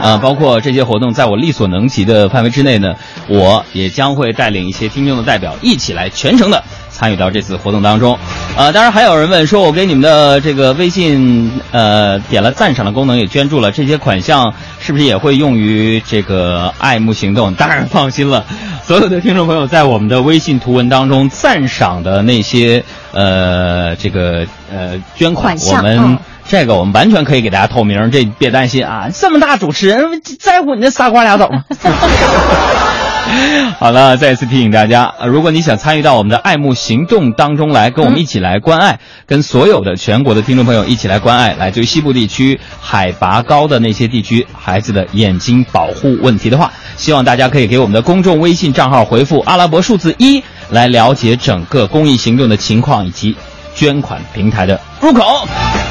[0.00, 2.94] 啊，包括这些活动，在我力所能及的范围之内呢，
[3.28, 6.62] 我也将会带领一些听众的代表一起来全程的。
[6.90, 8.18] 参与到这次活动当中，
[8.56, 17.54] 呃，当然还有人问说，我给你们的这个微信呃点了赞赏的功能，也捐助了，这些款项是不是也会用于这个爱慕行动？
[17.54, 18.44] 当然放心了，
[18.82, 31.64] 所有的听众朋友在我们的微信图文当中赞赏的那些呃这个呃捐款，我们这个我们完全可以给大家透明，这别担心啊，这么大主持人在乎你那仨瓜俩枣吗？
[33.78, 53.36] 好了，再次提醒大家，如果你想参与到我们的爱慕行动当中来，跟我们一起来关爱，跟所有的全国的听众朋友一起来关爱来自于西部地区海拔高的那些地区孩子的眼睛保护问题的话，希望大家可以给我们的公众微信账号回复阿拉伯数字一，来了解整个公益行动的情况以及
[53.78, 55.22] 捐款平台的入口。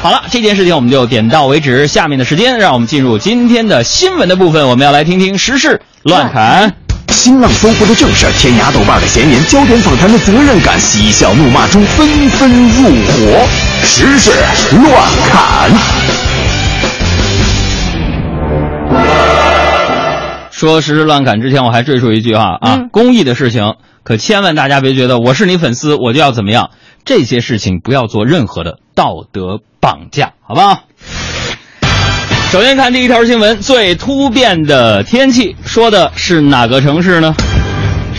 [0.02, 1.86] 好了，这件事情我们就点到为止。
[1.86, 6.74] 下面的时间，让我们进入今天的新闻的部分，我们要来听听时事乱侃。
[7.08, 13.48] 新浪搜狐的正事，天涯豆瓣的闲言，焦点访谈的责任感，嬉笑怒骂中纷纷入伙，
[13.82, 14.30] 时事
[14.76, 15.70] 乱侃。
[20.50, 26.70] 说时事乱侃之前，我还赘述一句哈啊，公益的事情可千万大家别觉得我是你粉丝我就要怎么样，
[27.08, 30.82] 这些事情不要做任何的道德绑架，好不好？
[32.52, 37.34] 首先看第一条新闻，最突变的天气，说的是哪个城市呢？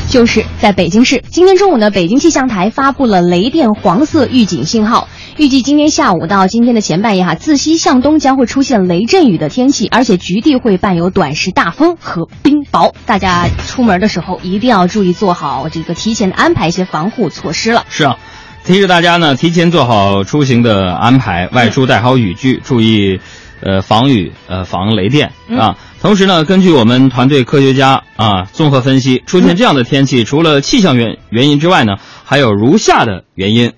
[0.10, 1.24] 就是在北京市。
[1.30, 12.92] 今天中午呢，北京气象台发布了雷电黄色预警信号，预计今天下午到今天的前半夜哈，自西向东将会出现雷阵雨的天气，而且局地会伴有短时大风和冰雹。
[13.06, 17.86] 大家出门的时候一定要注意做好这个提前的安排一些防护措施了。
[17.88, 18.18] 是啊，
[18.64, 23.20] 提示大家呢，提前做好出行的安排，外出带好雨具，注意。
[23.62, 25.76] 呃，防雨，呃，防雷电啊。
[26.00, 33.74] 同时呢，根据我们团队科学家啊综合分析，出现这样的天气，除了气象原原因之外呢，还有如下的原因。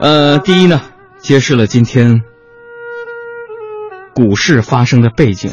[0.00, 0.80] 呃，第一呢，
[1.20, 2.22] 揭示了今天
[4.14, 5.50] 股市发生的背景。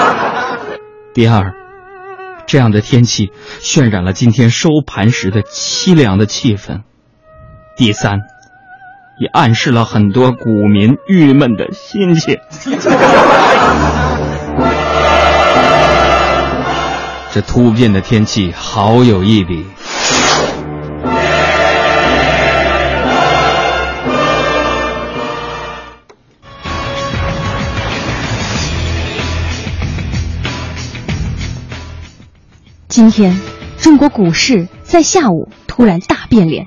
[1.12, 1.52] 第二，
[2.46, 6.80] 这样的天气渲染了今天收盘时的凄凉的气氛。
[7.76, 8.22] 第三。
[9.18, 12.36] 也暗示了很多股民郁闷的心情。
[17.32, 19.64] 这突变的天气好有一比。
[32.88, 33.40] 今天，
[33.78, 36.66] 中国股市在下午突然大变脸。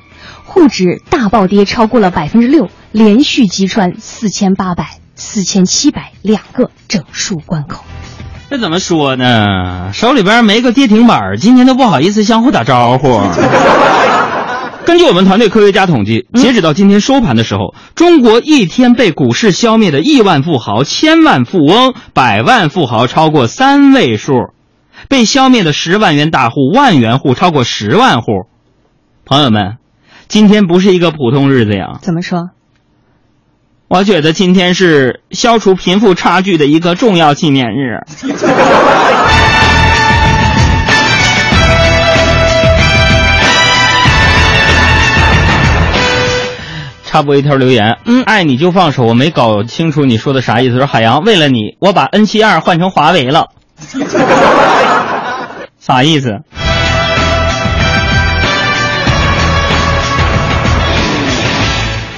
[0.49, 7.85] 沪指大暴跌，超过了百分之六，连续击穿四千八百、四千七百两个整数关口。
[8.49, 9.93] 这怎么说呢？
[9.93, 13.21] 手里边没个跌停板，今天都不好意思相互打招呼。
[14.87, 24.33] 根据我们团队科学家统计，截止到今天收盘的时候，中国一天被股市消灭的亿万富豪、千万富翁、百万富豪超过三位数，
[25.07, 28.47] 被消灭的十万元大户、万元户超过十万户。
[29.25, 29.77] 朋友们。
[30.29, 31.97] 今天不是一个普通日子呀。
[32.03, 32.51] 怎么说？
[33.87, 38.01] 我觉得今天是消除贫富差距的一个重要纪念日。
[47.05, 50.77] 插播一条留言，嗯，爱你就放手，我没搞清楚你说的啥意思。
[50.77, 53.47] 说海洋，为了你，我把 N 七二换成华为了，
[55.81, 56.43] 啥意思？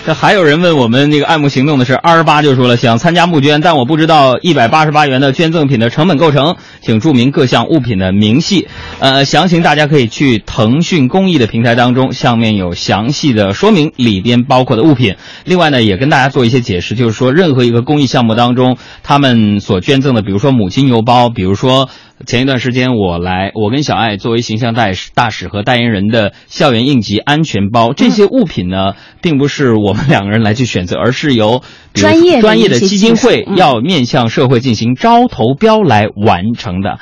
[0.04, 8.68] 这还有人问我们那个爱慕行动的事，二十八就说了想参加募捐，但我不知道一百八十八元的捐赠品的成本构成，请注明各项物品的明细。
[9.00, 15.18] 呃，详情大家可以去腾讯公益的平台当中，上面有详细的说明里边包括的物品。
[15.46, 21.90] 另外呢，也跟大家做一些解释，就是说任何一个公益项目当中，他们所捐赠的，比如说母亲邮包，比如说。
[22.26, 37.00] 前一段时间我来，我跟小爱作为形象大使大使和代言人的校园应急安全包，这些物品呢，并不是我们两个人来去选择，而是由专业专业的基金会要面向社会进行招投标来完成的。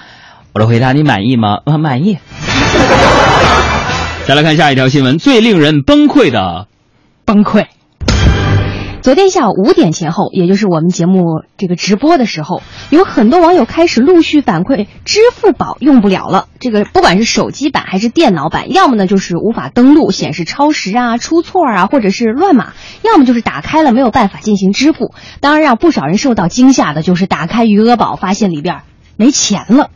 [0.54, 1.58] 我的回答你满意吗？
[1.66, 2.18] 啊，满意。
[4.26, 6.68] 再来看下一条新闻，最令人崩溃的
[7.26, 7.66] 崩溃。
[9.10, 16.46] 昨天下午五点前后，也就是我们节目这个直播的时候，有很多网友开始陆续反馈，支付宝用不了了。
[16.60, 25.16] 这个不管是手机版还是电脑版，要么呢就是无法登录，显示超时啊、出错啊，或者是乱码；要么就是打开了没有办法进行支付。
[25.40, 28.82] 当然，让不少人受到惊吓的就是打开余额宝，发现里边
[29.18, 29.90] 没钱了。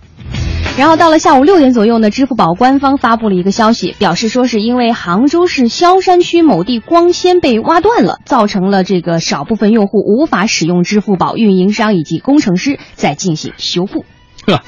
[0.78, 14.04] 然后到了下午六点左右呢，支付宝官方发布了一个消息，表示说是因为杭州市萧山区某地光纤被挖断了，造成了这个少部分用户无法使用支付宝，运营商以及工程师在进行修复。
[14.48, 14.62] 呵，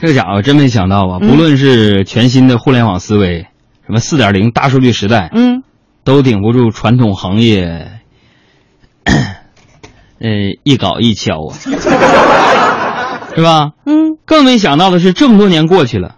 [0.00, 1.18] 这个家伙真没想到啊！
[1.18, 3.48] 不论是全新的互联网思维，
[3.84, 5.64] 什么四点零大数据时代，嗯，
[6.04, 7.90] 都顶不住传统行业，
[9.04, 10.28] 呃，
[10.62, 11.58] 一搞一敲啊。
[13.36, 13.72] 是吧？
[13.84, 16.16] 嗯，更没想到的是，这么多年过去了，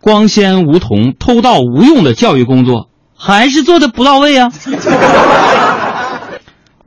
[0.00, 4.50] 光纤无铜、偷盗无用的教育工作还是做的不到位啊。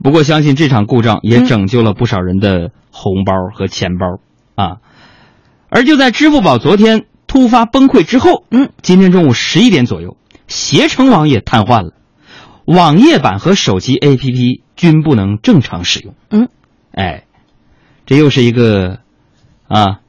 [0.04, 4.20] 不过，相信这场故障也拯救了不少人的红包和钱包
[4.54, 4.76] 啊。
[5.70, 11.92] 而就在支付宝昨天突发崩溃之后，嗯，今天中午十一点左右，携程网也瘫痪了，
[12.66, 16.14] 网页版和手机 APP 均不能正常使用。
[16.30, 16.48] 嗯，
[16.92, 17.24] 哎，
[18.04, 18.98] 这又是一个。
[19.70, 20.00] 啊，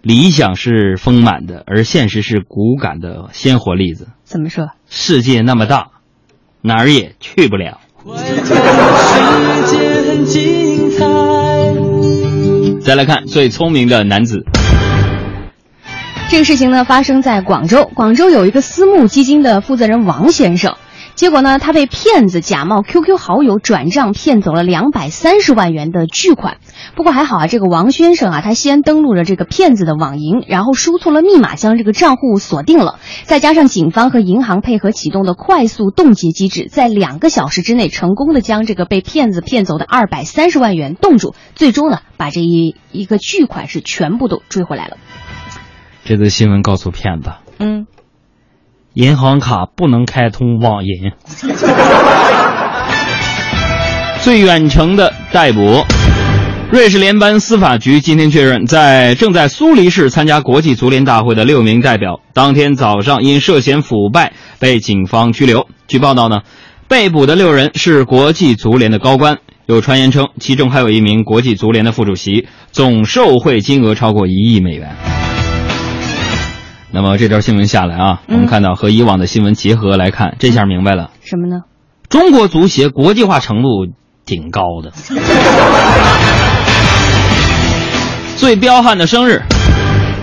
[0.00, 4.08] 理想是丰满的，而现实是骨感的鲜活例子。
[4.24, 4.70] 怎么说？
[4.88, 5.88] 世界那么大，
[6.62, 7.80] 哪儿也去不了。
[12.80, 14.46] 再来看最聪明的男子。
[16.30, 17.90] 这个事情呢，发生在广州。
[17.94, 20.78] 广州有一个私募基金的负责人王先生。
[21.18, 26.58] 结果呢，他被骗子假冒 QQ 好友转账骗走了两百三十万元的巨款。
[26.94, 33.00] 不过还好啊，这个王先生啊，他先登录了这个骗子的网银，然后输错了密码，将这个账户锁定了。
[33.24, 41.34] 再加上警方和银行配合启动的快速冻结机制，在两个小时之内成功的将这个被骗子骗走的二百三十万元冻住。
[41.56, 44.96] 最终呢，把这一一个巨款是全部都追回来了。
[46.04, 47.88] 这则新闻告诉骗子，嗯。
[48.94, 51.12] 银行卡不能开通网银。
[54.20, 55.84] 最远程的逮捕，
[56.70, 65.66] 瑞士联邦司法局今天确认，在正在苏黎世参加国际足联大会的六名代表，当天早上因涉嫌腐败被警方拘留。
[65.86, 66.40] 据报道呢，
[66.88, 74.94] 被捕的六人是国际足联的高官，有传言称其中还有一名国际足联的副主席，总受贿金额超过一亿美元。
[76.90, 81.64] 那么这条新闻下来啊，我们看到和以往的新闻结合来看，这下明白了什么呢？
[82.08, 83.68] 中国足协国际化程度
[84.24, 84.90] 挺高的。
[88.38, 89.42] 最彪悍的生日，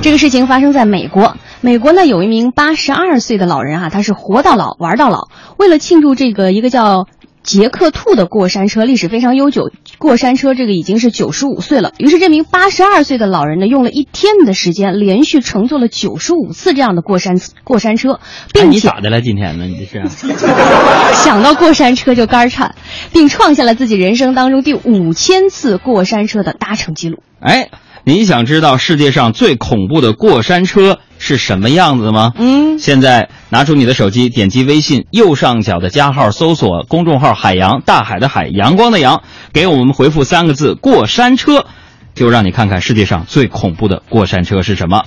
[0.02, 1.38] 这个事情发生在美国。
[1.62, 5.30] 美国呢有一名八十二岁的老人啊，他是活到老玩到老。
[5.58, 7.08] 为了庆祝这个一个叫。
[7.46, 11.92] 杰克兔的过山车历史非常悠久，过山车这个已经是九十五岁了。
[12.00, 18.20] 于是这名八十二岁的老人呢，用了一天的时间，连续乘坐了九十五次这样的过山过山车，
[18.52, 19.22] 并且你咋的了？
[19.22, 19.66] 今天呢？
[19.66, 20.04] 你这是
[21.24, 22.74] 想到过山车就肝颤，
[23.14, 27.22] 并创下了自己人生当中第五千次过山车的搭乘记录。
[27.40, 27.70] 哎。
[28.08, 32.34] 你想知道世界上最恐怖的过山车是什么样子吗？
[32.38, 41.66] 嗯，现在拿出你的手机，点击微信右上角的加号，搜索公众号“海洋大海的海阳光的阳”，给我们回复三个字“过山车”，
[42.14, 45.02] 就让你看看世界上最恐怖的过山车是什么。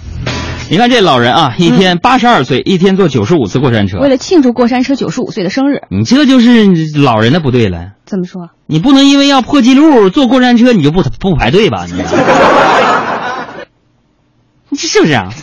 [0.71, 4.01] 你看这老人啊，一天八十二岁，一天坐九十五次过山车。
[4.01, 6.67] 为了庆祝过山车九十五岁的生日，你这就是
[7.01, 7.93] 老人的不对了。
[8.05, 8.51] 怎么说？
[8.67, 11.87] 你不能因为要破纪录坐过山车，你就不不排队吧？
[11.87, 11.93] 你
[14.87, 15.29] 是不是啊？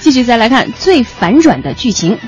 [0.00, 2.18] 继续再来看最反转的剧情。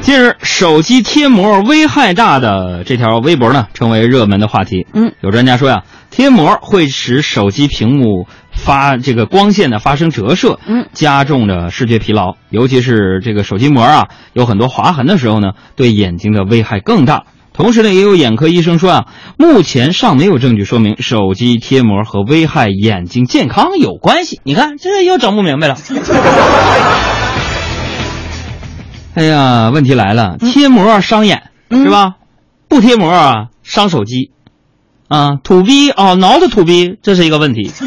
[0.00, 4.86] 近日，手机贴膜危害大的这条微博呢，成为热门的话题。
[4.92, 12.36] 嗯，有专家说呀，贴膜会使手机屏幕发这个光线呢发生折射，嗯，加重着视觉疲劳。
[12.50, 17.24] 尤其是这个手机膜啊有很多划痕的时候呢，对眼睛的危害更大。
[17.54, 19.06] 同时呢，也有眼科医生说啊，
[19.38, 24.40] 目前尚没有证据说明手机贴膜和危害眼睛健康有关系。
[24.42, 25.76] 你看，这又整不明白了。
[29.14, 32.14] 哎呀，问题来了，贴膜伤眼、是吧？
[32.66, 34.32] 不贴膜啊伤手机，
[35.06, 37.70] 啊土逼啊挠的土逼，这是一个问题。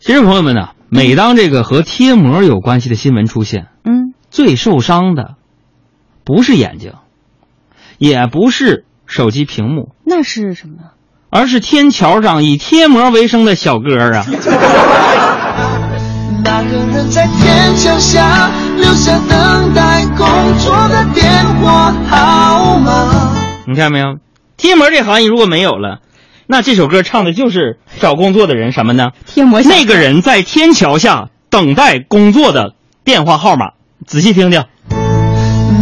[0.00, 5.34] 其实朋友们呢，每当这个和贴膜有关系的新闻出现，嗯，最受伤的
[6.24, 6.94] 不是眼睛，
[7.98, 10.82] 也不是手机屏幕，那是什么呢？
[11.30, 14.24] 而是天桥上以贴膜为生的小哥啊。
[16.42, 20.26] 那个人在天桥下留下等待工
[20.58, 23.34] 作的电话号码。
[23.66, 24.16] 你看没有？
[24.56, 26.00] 贴膜这行业如果没有了，
[26.46, 29.10] 那这首歌唱的就是找工作的人什么呢？
[29.26, 32.72] 贴膜那个人在天桥下等待工作的
[33.04, 33.72] 电话号码，
[34.06, 34.64] 仔细听听。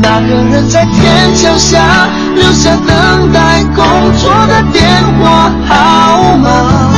[0.09, 4.87] 那个人在天桥下留下等待工作的电
[5.19, 6.95] 话号码。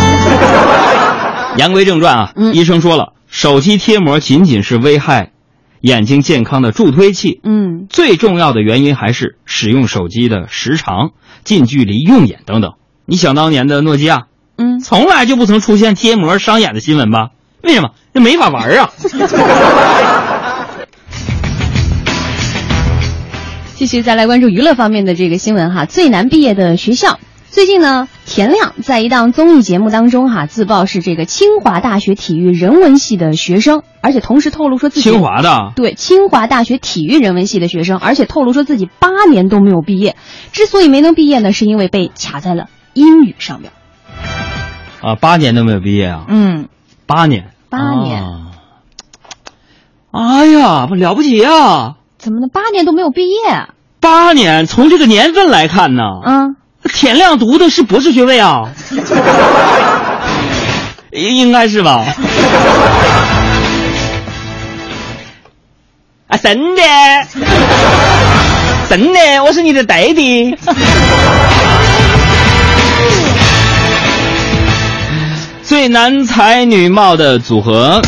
[1.56, 5.30] 言归正传啊，医生说了，手机贴膜仅仅是危害
[5.80, 11.12] 眼睛健康的助推器，嗯，最重要的原因还是使用手机的时长、
[11.44, 12.72] 近距离用眼等等。
[13.06, 14.24] 你想当年的诺基亚，
[14.58, 17.30] 嗯，从来就不曾出现贴膜伤眼的新闻吧？
[17.62, 17.92] 为什么？
[18.12, 18.90] 那没法玩啊！
[23.78, 27.20] 继续再来关注娱乐方面的这个新闻哈，最难毕业的学校。
[27.48, 40.16] 最近呢，田亮在一档综艺节目当中哈自曝是这个清华大学体育人文系的学生，而且同时透露说自己清华的对清华大学体育人文系的学生，而且透露说自己八年都没有毕业。
[40.50, 43.70] 之所以没能毕业呢，是因为被卡在了英语上面。
[45.00, 46.24] 啊，八年都没有毕业啊？
[46.26, 46.66] 嗯，
[47.06, 48.24] 八年，八年。
[48.24, 48.44] 啊
[50.10, 51.94] 哎呀，不了不起呀！
[52.18, 52.48] 怎么呢？
[52.52, 53.36] 八年都没有毕业？
[54.00, 56.56] 八年，从这个年份来看呢，嗯，
[56.92, 58.70] 田亮读的是博士学位啊，
[61.12, 62.04] 应应该是吧？
[66.26, 66.82] 啊，真的，
[68.90, 70.58] 真的，我是你的弟弟。
[75.62, 78.02] 最男才女貌的组合，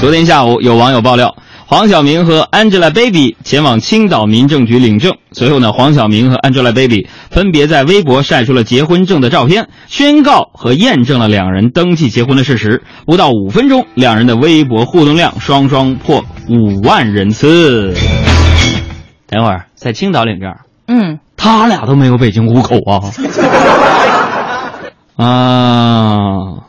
[0.00, 1.36] 昨天下午有网友爆料。
[1.70, 12.82] 黄晓明和 Angelababy 前往青岛民政局领证，随后呢，黄晓明和 Angelababy 分别在微博晒出了结婚证的照片，宣告和验证了两人登记结婚的事实。
[13.06, 17.94] 不到五分钟，两人的微博互动量双双破五万人次。
[19.28, 20.52] 等会儿在青岛领证，
[20.88, 22.98] 嗯，他俩都没有北京户口啊！
[25.24, 26.64] 啊，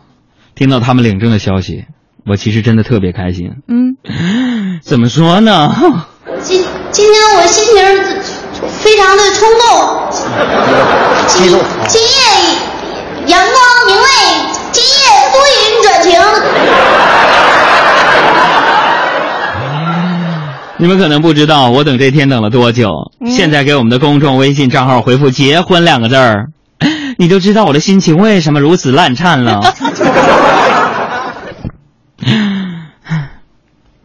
[0.53, 1.85] 听到他们领证的消息，
[2.25, 3.51] 我其实真的特别开心。
[3.67, 3.97] 嗯。
[4.81, 5.73] 怎么说呢？
[6.41, 7.75] 今今天我心情
[8.67, 10.09] 非常的冲动。
[11.27, 11.47] 今
[11.87, 12.07] 今夜
[13.27, 13.55] 阳光
[13.85, 14.03] 明媚，
[14.71, 14.91] 今夜
[15.31, 16.19] 多云转晴。
[20.77, 23.11] 你们可能不知道，我等这天等了多久。
[23.19, 26.47] 嗯、现在给我们的公众微信账号回复“结婚”两个字儿，
[27.19, 29.61] 你就知道我的心情为什么如此烂颤了。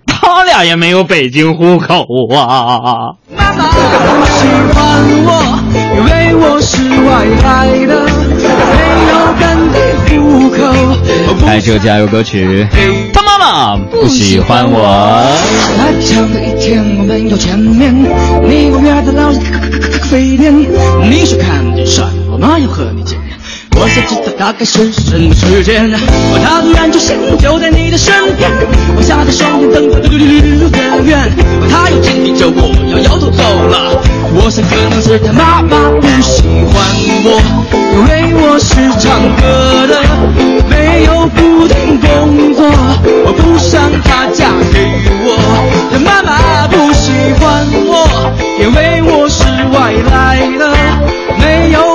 [0.06, 3.12] 他俩也没有北京户口啊！
[3.36, 5.28] 妈妈不喜欢我，
[5.94, 7.92] 因为我是外来的，
[8.72, 8.74] 没
[9.10, 9.44] 有本
[10.06, 10.56] 地户口。
[11.44, 12.66] 开车加油歌曲，
[13.12, 15.26] 他妈妈不喜欢我。
[15.76, 17.94] 漫长的一天我们要见面，
[18.42, 22.02] 你公园的老师可可可可可非典，你说看见帅，
[22.32, 23.25] 我妈要和你见面。
[23.78, 25.90] 我想知道大概是什么时间，
[26.32, 28.50] 我他突然出现就在你的身边，
[28.96, 31.30] 我下的双眼瞪着溜溜溜溜的远，
[31.70, 34.02] 他又紧逼着我要摇头走了。
[34.34, 36.74] 我想可能是他妈妈不喜欢
[37.24, 37.40] 我，
[37.94, 39.94] 因为我是唱歌的，
[40.68, 42.66] 没有固定工作，
[43.24, 44.88] 我不想她嫁给
[45.24, 45.28] 我。
[45.92, 50.64] 他妈妈不喜欢我，因为我是外来的，
[51.38, 51.85] 没有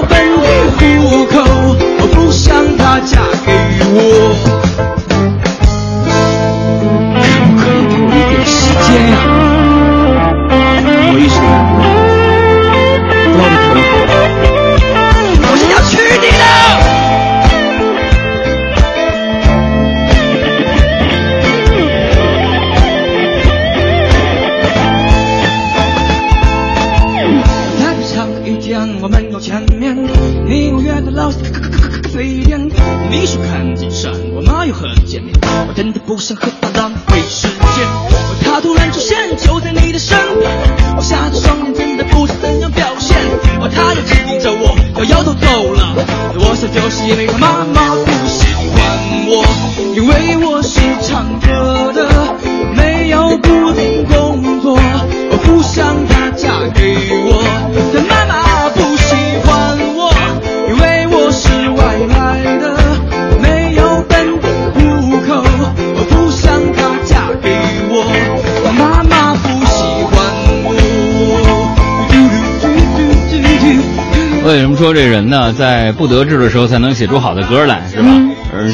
[74.81, 78.09] 说这人呢，在不得志的时候才能写出好的歌来，是吧？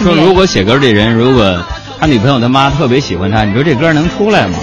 [0.01, 1.61] 说如果写歌这人，如果
[1.99, 4.57] 他女朋友他妈特别喜欢他，你说这歌能出来吗？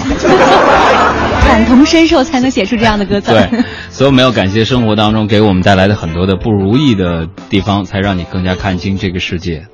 [1.45, 3.31] 感同身受才能写出这样的歌词。
[3.31, 3.47] 对，
[3.91, 9.67] 所以我们要感谢生活当中给我们带来的很多的不如意的地方，才让你更加看清这个世界。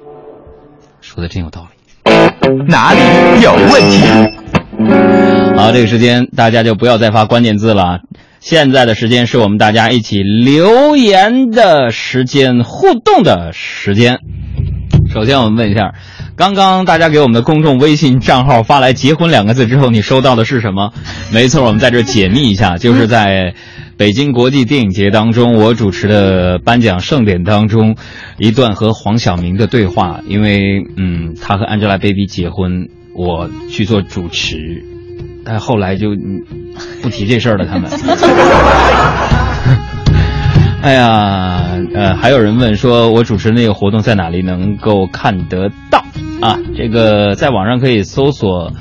[1.00, 1.78] 说的真有道理。
[2.68, 3.00] 哪里
[3.42, 4.04] 有问题？
[5.56, 8.00] 好，这个时间大家就不要再发关键字了。
[8.42, 14.18] 现在的时间是我们大家一起留言的时间，互动的时间。
[15.14, 15.94] 首先，我们问一下，
[16.36, 20.92] 刚刚大家给我们的公众微信账号发来“结婚”两个字之后，你收到的是什么？
[21.32, 23.54] 没错，我们在这解密一下，就是在
[23.96, 27.96] 北京国际电影节当中，我主持的颁奖盛典当中，
[28.40, 30.22] 一段和黄晓明的对话。
[30.28, 34.84] 因为，嗯，他和 Angelababy 结婚，我去做主持，
[35.52, 36.42] 但后来就嗯
[37.02, 37.66] 不提这事儿了。
[37.66, 37.92] 他们。
[40.82, 46.06] 哎呀，呃，还有人问说，我主持那个活动在哪里能够看得到
[46.42, 46.58] 啊？
[46.78, 48.72] 这个在网上可以搜索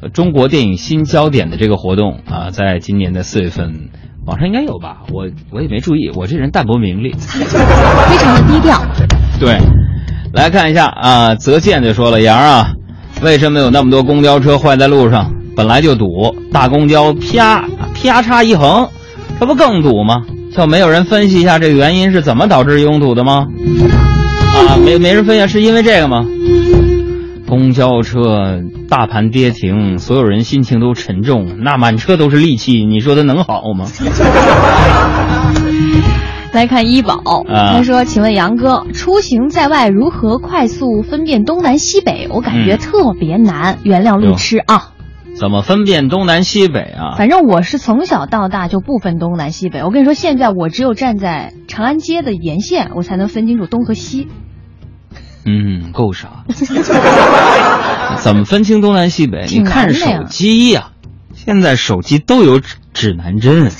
[0.00, 3.90] 呃“中国电影新焦点”的这个活动啊，在今年的四月份，
[4.24, 4.98] 网上应该有吧？
[5.12, 7.44] 我我也没注意，我这人淡泊名利， 非
[8.16, 8.80] 常的低调。
[9.40, 9.58] 对，
[10.32, 12.72] 来看一下啊，泽健就说了，杨啊，
[13.20, 15.34] 为什么有那么多公交车坏在路上？
[15.56, 18.88] 本来就堵，大公交啪啪嚓一横，
[19.38, 20.22] 这不更堵吗？
[20.54, 23.46] 就没有人分析一下这个原因是怎么导致拥堵的吗？
[24.68, 26.24] 啊，没没人分析，是因为这个吗？
[27.46, 33.86] 公交车大盘跌停，所有人心情都沉重，那满车都是戾气，你说它能好吗？
[36.52, 37.14] 来看医保，
[37.48, 42.26] 啊他说：“请问杨哥，出行在外如何快速分辨东南西北？
[42.28, 44.90] 我感觉嗯特别难，原谅路痴啊。
[45.40, 47.16] 怎么分辨东南西北啊？
[47.16, 49.82] 反正我是从小到大就不分东南西北。
[49.82, 54.28] 我跟你说，现在我只有站在长安街的沿线，我才能分清楚东和西。
[55.46, 56.44] 嗯，够傻。
[58.20, 59.46] 怎么分清东南西北？
[59.48, 60.90] 你看手机呀、
[61.34, 63.70] 现在手机都有指指南针。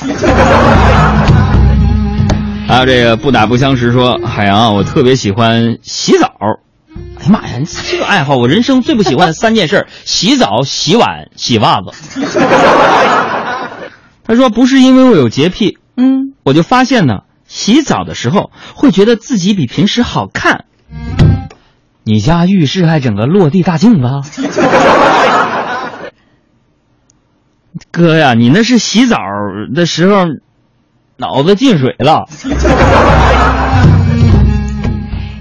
[2.66, 6.32] 还 有这个不打不相识说，海洋啊，我特别喜欢洗澡。
[7.20, 11.90] 哎呀妈呀，你这个爱好，我人生最不喜欢的三件事：洗澡、洗碗、洗袜子。
[14.24, 20.64] 他说不是因为我有洁癖，嗯，我就发现呢，洗澡的时候会觉得自己比平时好看。
[22.04, 24.48] 你家浴室还整个落地大镜子？
[27.90, 29.18] 哥呀，你那是洗澡
[29.74, 30.24] 的时候
[31.16, 32.24] 脑子进水了。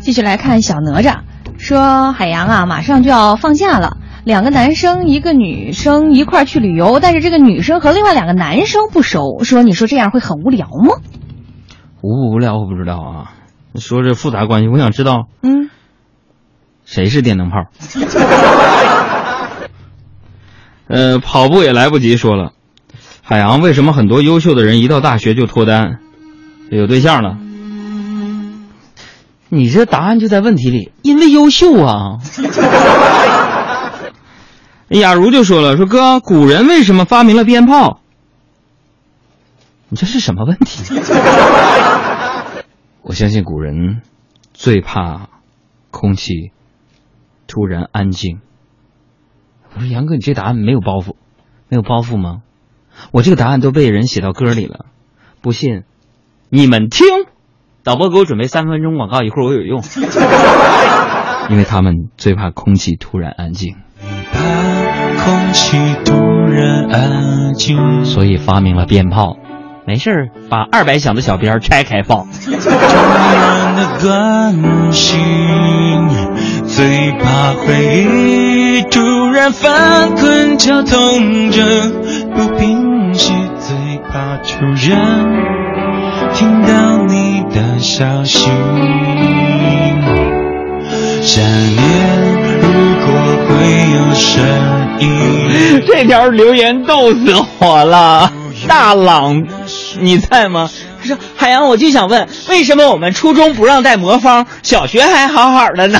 [0.01, 1.19] 继续来看小哪吒，
[1.59, 3.97] 说海洋啊，马上就要放假了。
[4.23, 10.95] 两个男生，一个女生一块儿去旅游，但是这个女生和另外两个男生不熟，说你说这样会很无聊吗？
[12.01, 13.31] 无不无聊我不知道啊。
[13.75, 15.69] 说这复杂关系，我想知道嗯，
[16.85, 17.65] 谁是电灯泡。
[20.87, 22.53] 呃，跑步也来不及说了。
[23.21, 25.99] 海洋为什么很多优秀的人一到大学就脱单，
[26.71, 27.37] 有对象了？
[29.49, 32.19] 你这答案就在问题里，因为优秀啊。
[34.89, 38.01] 雅茹就说了，说哥，古人为什么发明了鞭炮？
[39.89, 40.83] 你这是什么问题？
[43.01, 44.01] 我相信古人
[44.53, 45.29] 最怕
[45.89, 46.51] 空气
[47.47, 48.39] 突然安静。
[49.73, 51.15] 我说杨哥，你这答案没有包袱，
[51.67, 52.41] 没有包袱吗？
[53.11, 54.85] 我这个答案都被人写到歌里了，
[55.41, 55.83] 不信
[56.49, 57.07] 你们听。
[57.83, 59.81] 导播给我准备三分钟广告，一会儿我有用。
[61.49, 63.75] 因为他们最怕空气突然安静，
[65.25, 69.37] 空气突然安静，所以发明了鞭炮。
[69.87, 72.27] 没事儿，把二百响的小鞭儿拆开放。
[72.27, 75.19] 突然的关心，
[76.67, 81.63] 最怕回忆突然翻滚绞痛着
[82.35, 85.25] 不平息，最怕突然
[86.33, 86.67] 听到
[87.81, 88.23] 想
[91.75, 91.85] 念
[92.59, 92.67] 如
[93.05, 93.07] 果
[93.47, 94.43] 会会有声
[94.99, 95.83] 音。
[95.85, 97.17] 这条留言逗死
[97.59, 98.31] 我了，
[98.67, 99.45] 大朗，
[99.99, 100.69] 你在吗？
[101.01, 105.99] 他说：“海洋，我就想问，为什么我们初中不让带魔方，小学还好好的呢？”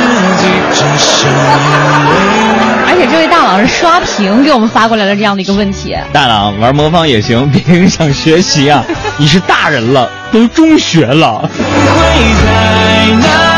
[2.86, 5.96] 而且这位大佬是刷屏给我们发过来的这样的一个问题。
[6.12, 8.84] 大佬玩魔方也行，别影响学习啊！
[9.16, 11.48] 你是大人了，都中学了。
[11.58, 13.53] 哎呦，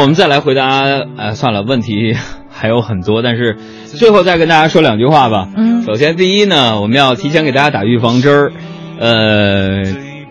[0.00, 0.82] 我们再来回答，
[1.16, 2.14] 呃，算了，问题
[2.50, 5.48] 还有很多，但是最后再跟大家说两句话吧。
[5.56, 8.52] 嗯，首先第一呢，我们要提前给大家打预防针儿，
[8.98, 9.82] 呃，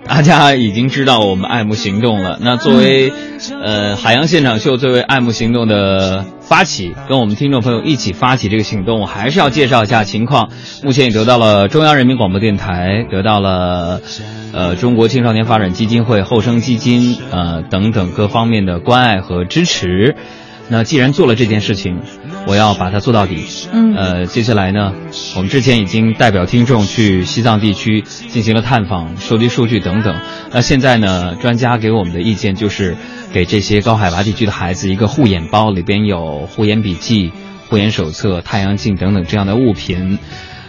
[0.07, 2.37] 大家已经知道我们爱慕行动了。
[2.41, 3.11] 那作为
[3.63, 10.49] 呃海洋现场秀，作为爱慕行动的发起，跟我们听众朋友一起发起这个行动，我还是要介绍一下情况。
[10.83, 14.01] 目前也得到了中央人民广播电台，得到了。
[14.53, 20.15] 呃，中国青少年发展基金会、后生基金呃等等各方面的关爱和支持。
[20.69, 21.99] 那既然做了这件事情，
[22.47, 23.45] 我要把它做到底。
[23.71, 23.95] 嗯。
[23.95, 24.93] 呃，接下来呢，
[25.35, 30.19] 我们之前已经代表听众去西藏地区进行了探访、收集数据等等。
[30.51, 32.97] 那现在呢，专家给我们的意见就是
[33.31, 37.31] 给这些高海拔地区的孩子一个护眼包，里边有护眼笔记、
[37.69, 40.19] 护眼手册、太阳镜等等这样的物品。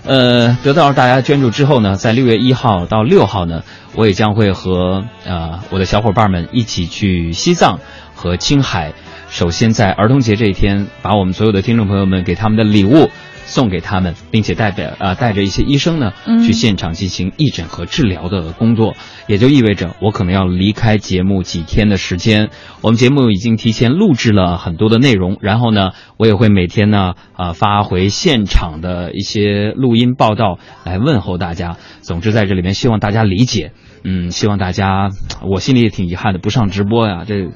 [0.04, 3.64] 呃，得到大家捐助之后呢，在六月一号到六号呢，
[3.96, 7.80] 我也将会和呃我的小伙伴们一起去西藏
[8.14, 8.92] 和青海。
[9.28, 13.10] 首先在儿童节这一天，把我们所有的听众朋友们给他们的礼物
[13.44, 16.12] 送给他们，并且代表呃带着一些医生呢
[16.44, 18.94] 去现场进行义诊和治疗的工作，
[19.26, 22.50] 也就意味着我可能要离开节目几天的时间。
[22.80, 31.76] 我们节目已经提前录制了很多的内容，然后呢，我也会每天呢啊发回现场的一些录音报道来问候大家。
[32.00, 33.72] 总之在这里面希望大家理解，
[34.02, 35.10] 嗯，希望大家，
[35.42, 37.50] 我心里也挺遗憾的，不上直播呀，这。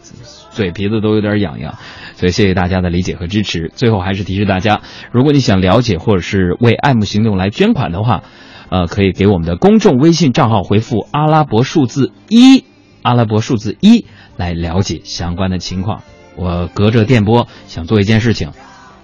[0.51, 1.79] 嘴皮子都有点痒痒，
[2.17, 3.71] 所以谢谢大家的理解和支持。
[3.75, 4.81] 最后还是提示大家，
[5.13, 8.23] 如果你想了解或者是为爱慕行动来捐款的话，
[8.69, 12.65] 呃，可以给我们的公众微信账号回复阿拉伯数字一，
[13.03, 16.03] 阿拉伯数字一来了解相关的情况。
[16.37, 18.53] 我隔着电波想做一件事情，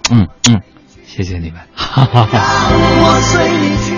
[0.09, 0.61] 嗯嗯，
[1.05, 3.96] 谢谢你们，哈哈哈。